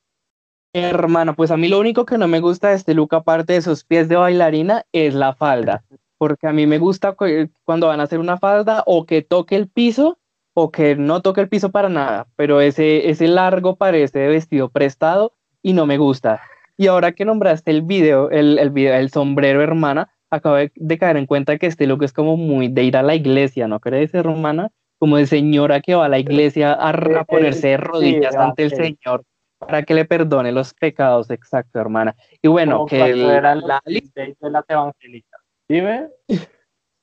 [0.73, 3.61] Hermano, pues a mí lo único que no me gusta de este look, aparte de
[3.61, 5.85] sus pies de bailarina, es la falda.
[6.17, 7.15] Porque a mí me gusta
[7.63, 10.17] cuando van a hacer una falda o que toque el piso
[10.53, 12.27] o que no toque el piso para nada.
[12.35, 16.41] Pero ese, ese largo parece vestido prestado y no me gusta.
[16.75, 21.57] Y ahora que nombraste el video, el, el sombrero, hermana, acabo de caer en cuenta
[21.57, 24.71] que este look es como muy de ir a la iglesia, ¿no crees, hermana?
[25.05, 29.23] Como de señora que va a la iglesia a, ponerse de rodillas ante el Señor
[29.59, 32.15] para que le perdone los pecados, exacto, hermana.
[32.41, 35.41] Y bueno, que la, la Alice de las evangélicas.
[35.69, 36.09] Dime.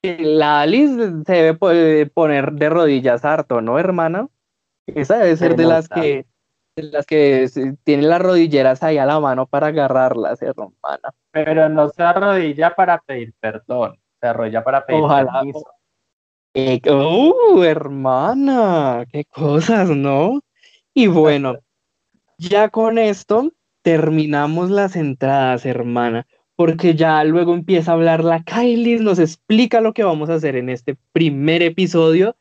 [0.02, 4.26] La Alice se debe poner de rodillas harto, ¿no, hermana?
[4.88, 6.26] Esa debe ser de las que
[6.74, 7.48] de las que
[7.84, 11.14] tienen las rodilleras ahí a la mano para agarrarlas, hermana.
[11.30, 15.64] Pero no se arrodilla para pedir perdón, se arrodilla para pedir permiso.
[16.54, 19.06] Eh, ¡Uh, hermana!
[19.10, 20.42] ¡Qué cosas, ¿no?
[20.92, 21.56] Y bueno,
[22.38, 28.98] ya con esto terminamos las entradas, hermana, porque ya luego empieza a hablar la Kylie,
[29.00, 32.36] nos explica lo que vamos a hacer en este primer episodio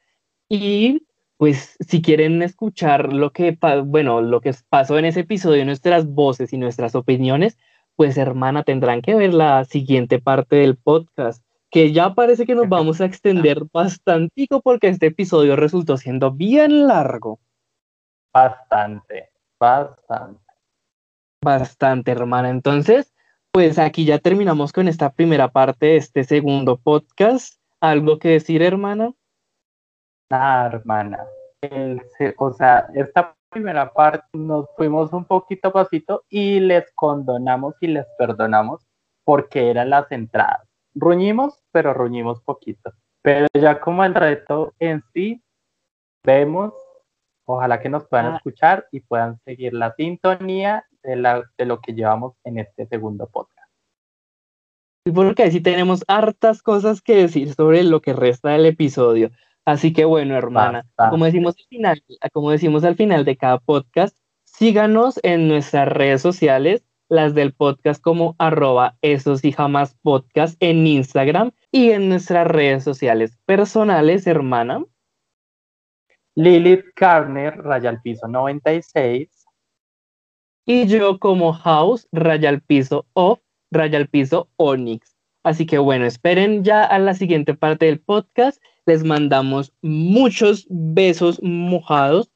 [0.49, 1.07] y
[1.37, 6.51] pues si quieren escuchar lo que, bueno, lo que pasó en ese episodio, nuestras voces
[6.53, 7.57] y nuestras opiniones,
[7.95, 12.67] pues hermana, tendrán que ver la siguiente parte del podcast que ya parece que nos
[12.67, 17.39] vamos a extender bastante porque este episodio resultó siendo bien largo.
[18.33, 20.41] Bastante, bastante.
[21.43, 22.49] Bastante, hermana.
[22.49, 23.13] Entonces,
[23.53, 27.59] pues aquí ya terminamos con esta primera parte de este segundo podcast.
[27.79, 29.13] ¿Algo que decir, hermana?
[30.29, 31.25] Nada, hermana.
[32.37, 38.05] o sea, esta primera parte nos fuimos un poquito pasito y les condonamos y les
[38.17, 38.85] perdonamos
[39.23, 42.93] porque eran las entradas ruñimos, pero ruñimos poquito.
[43.21, 45.41] Pero ya como el reto en sí,
[46.23, 46.73] vemos,
[47.45, 48.35] ojalá que nos puedan ah.
[48.37, 53.27] escuchar y puedan seguir la sintonía de, la, de lo que llevamos en este segundo
[53.27, 53.69] podcast.
[55.13, 59.31] Porque sí tenemos hartas cosas que decir sobre lo que resta del episodio.
[59.65, 64.17] Así que bueno, hermana, como decimos al final, como decimos al final de cada podcast,
[64.43, 70.87] síganos en nuestras redes sociales las del podcast como arroba esos y jamás podcast en
[70.87, 74.85] Instagram y en nuestras redes sociales personales, hermana.
[76.35, 79.45] Lilith Carner, raya al piso 96.
[80.65, 83.41] Y yo como House, raya al piso off,
[83.71, 85.17] raya al piso Onyx.
[85.43, 88.63] Así que bueno, esperen ya a la siguiente parte del podcast.
[88.85, 92.31] Les mandamos muchos besos mojados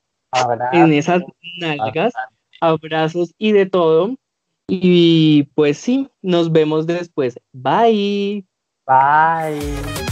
[0.73, 1.23] en esas
[1.61, 2.13] nalgas,
[2.59, 4.17] abrazos y de todo.
[4.67, 7.39] Y pues sí, nos vemos después.
[7.53, 8.45] Bye.
[8.85, 10.04] Bye.